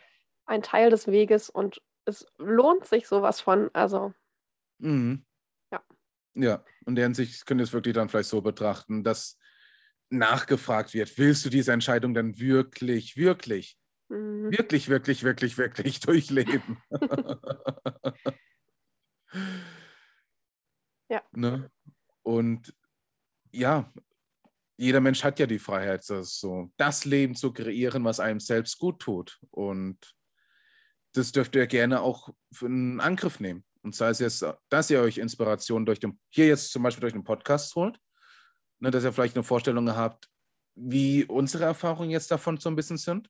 ein 0.46 0.62
Teil 0.62 0.90
des 0.90 1.09
Weges 1.09 1.50
und 1.50 1.83
es 2.04 2.26
lohnt 2.38 2.87
sich 2.87 3.07
sowas 3.07 3.40
von. 3.40 3.70
Also, 3.74 4.14
Mhm. 4.78 5.24
Ja. 5.72 5.83
Ja, 6.35 6.64
in 6.87 6.94
der 6.94 7.04
Hinsicht 7.04 7.46
könnt 7.46 7.61
ihr 7.61 7.64
es 7.64 7.72
wirklich 7.72 7.94
dann 7.94 8.09
vielleicht 8.09 8.28
so 8.28 8.40
betrachten, 8.40 9.02
dass 9.04 9.38
nachgefragt 10.11 10.94
wird, 10.94 11.18
willst 11.18 11.44
du 11.44 11.50
diese 11.50 11.72
Entscheidung 11.72 12.14
dann 12.14 12.38
wirklich, 12.38 13.16
wirklich, 13.16 13.78
mhm. 14.09 14.50
wirklich, 14.50 14.88
wirklich, 14.88 15.22
wirklich, 15.22 15.59
wirklich 15.59 16.00
durchleben? 16.00 16.78
Ja. 21.11 21.22
Ne? 21.33 21.70
Und 22.22 22.74
ja, 23.50 23.90
jeder 24.78 25.00
Mensch 25.00 25.24
hat 25.24 25.40
ja 25.40 25.46
die 25.46 25.58
Freiheit, 25.58 26.08
das, 26.08 26.38
so, 26.38 26.70
das 26.76 27.04
Leben 27.04 27.34
zu 27.34 27.52
kreieren, 27.52 28.04
was 28.04 28.20
einem 28.20 28.38
selbst 28.38 28.78
gut 28.78 29.00
tut. 29.00 29.40
Und 29.50 30.14
das 31.14 31.32
dürft 31.32 31.56
ihr 31.56 31.66
gerne 31.66 32.00
auch 32.00 32.28
für 32.52 32.66
einen 32.66 33.00
Angriff 33.00 33.40
nehmen. 33.40 33.64
Und 33.82 33.96
sei 33.96 34.10
es 34.10 34.20
jetzt, 34.20 34.46
dass 34.68 34.90
ihr 34.90 35.00
euch 35.00 35.18
Inspiration 35.18 35.84
durch 35.84 35.98
den, 35.98 36.20
hier 36.30 36.46
jetzt 36.46 36.70
zum 36.70 36.84
Beispiel 36.84 37.00
durch 37.00 37.12
den 37.12 37.24
Podcast 37.24 37.74
holt, 37.74 37.98
ne, 38.78 38.92
dass 38.92 39.02
ihr 39.02 39.12
vielleicht 39.12 39.34
eine 39.36 39.42
Vorstellung 39.42 39.90
habt, 39.96 40.28
wie 40.76 41.24
unsere 41.24 41.64
Erfahrungen 41.64 42.10
jetzt 42.10 42.30
davon 42.30 42.58
so 42.58 42.70
ein 42.70 42.76
bisschen 42.76 42.98
sind. 42.98 43.28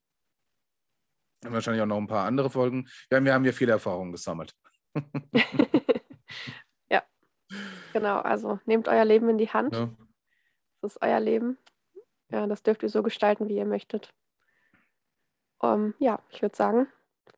Und 1.44 1.52
wahrscheinlich 1.52 1.80
auch 1.82 1.87
noch 1.87 1.96
ein 1.96 2.08
paar 2.08 2.26
andere 2.26 2.50
Folgen. 2.50 2.88
Wir 3.08 3.16
haben, 3.16 3.24
wir 3.24 3.32
haben 3.32 3.44
ja 3.46 3.52
viele 3.52 3.72
Erfahrungen 3.72 4.12
gesammelt. 4.12 4.54
ja, 6.90 7.02
genau. 7.94 8.18
Also 8.18 8.58
nehmt 8.66 8.87
euer 8.88 9.04
Leben 9.06 9.30
in 9.30 9.38
die 9.38 9.48
Hand. 9.48 9.74
Ja. 9.74 9.88
Das 10.81 10.93
ist 10.93 11.03
euer 11.03 11.21
Leben. 11.21 11.59
Ja, 12.31 12.47
das 12.47 12.62
dürft 12.62 12.83
ihr 12.83 12.88
so 12.88 13.03
gestalten, 13.03 13.49
wie 13.49 13.57
ihr 13.57 13.64
möchtet. 13.64 14.14
Um, 15.61 15.95
ja, 15.99 16.21
ich 16.31 16.43
würde 16.43 16.57
sagen, 16.57 16.87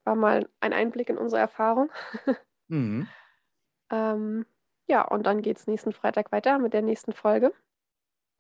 war 0.05 0.14
mal 0.14 0.48
ein 0.61 0.72
Einblick 0.72 1.09
in 1.09 1.18
unsere 1.18 1.40
Erfahrung. 1.40 1.90
Mhm. 2.72 3.09
ähm, 3.90 4.46
ja, 4.87 5.03
und 5.03 5.24
dann 5.24 5.42
geht 5.42 5.57
es 5.57 5.66
nächsten 5.66 5.92
Freitag 5.92 6.31
weiter 6.31 6.61
mit 6.61 6.72
der 6.72 6.83
nächsten 6.83 7.12
Folge. 7.12 7.53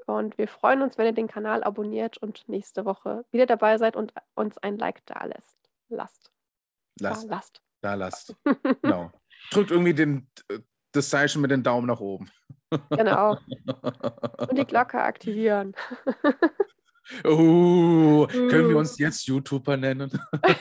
Und 0.06 0.38
wir 0.38 0.46
freuen 0.46 0.82
uns, 0.82 0.98
wenn 0.98 1.06
ihr 1.06 1.12
den 1.12 1.26
Kanal 1.26 1.64
abonniert 1.64 2.18
und 2.18 2.48
nächste 2.48 2.84
Woche 2.84 3.24
wieder 3.32 3.46
dabei 3.46 3.76
seid 3.78 3.96
und 3.96 4.14
uns 4.34 4.56
ein 4.58 4.78
Like 4.78 5.04
da 5.06 5.24
lässt. 5.24 5.58
Lasst. 5.88 6.32
Lasst. 7.00 7.24
Da, 7.24 7.34
lasst. 7.34 7.62
Da 7.80 7.94
lasst. 7.94 8.36
Genau. 8.82 9.10
Drückt 9.50 9.70
irgendwie 9.72 9.94
den, 9.94 10.30
das 10.92 11.10
Zeichen 11.10 11.42
mit 11.42 11.50
dem 11.50 11.62
Daumen 11.62 11.86
nach 11.86 12.00
oben. 12.00 12.30
Genau. 12.90 13.36
Und 14.48 14.58
die 14.58 14.64
Glocke 14.66 15.00
aktivieren. 15.02 15.74
Oh, 17.24 18.28
können 18.28 18.68
wir 18.68 18.76
uns 18.76 18.96
jetzt 18.98 19.26
YouTuber 19.26 19.76
nennen? 19.76 20.12
äh, 20.42 20.56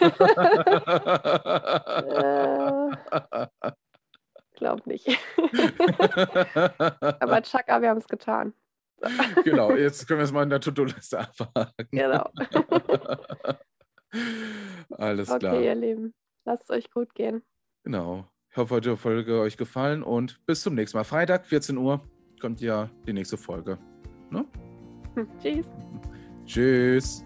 glaub 4.56 4.88
nicht. 4.88 5.06
Aber 7.20 7.44
Chaka, 7.44 7.84
wir 7.84 7.90
haben 7.90 8.00
es 8.00 8.08
getan. 8.08 8.54
genau, 9.44 9.76
jetzt 9.76 10.08
können 10.08 10.22
wir 10.22 10.24
es 10.24 10.32
mal 10.32 10.42
in 10.42 10.50
der 10.50 10.60
To-Do-Liste 10.60 11.20
abhaken. 11.20 11.88
Genau. 11.92 12.32
Alles 14.98 15.30
okay, 15.30 15.40
klar. 15.40 15.62
ihr 15.62 15.76
Lieben. 15.76 16.16
Lasst 16.46 16.64
es 16.64 16.70
euch 16.72 16.90
gut 16.90 17.14
gehen. 17.14 17.44
Genau. 17.84 18.28
Ich 18.52 18.58
hoffe, 18.58 18.82
die 18.82 18.98
Folge 18.98 19.40
euch 19.40 19.58
gefallen 19.58 20.02
und 20.02 20.44
bis 20.46 20.62
zum 20.62 20.74
nächsten 20.74 20.98
Mal. 20.98 21.04
Freitag, 21.04 21.46
14 21.46 21.78
Uhr, 21.78 22.02
kommt 22.42 22.62
ja 22.62 22.90
die 23.06 23.14
nächste 23.14 23.38
Folge. 23.38 23.78
Ne? 24.32 24.46
Tschüss. 25.42 25.68
Tschüss. 26.46 27.26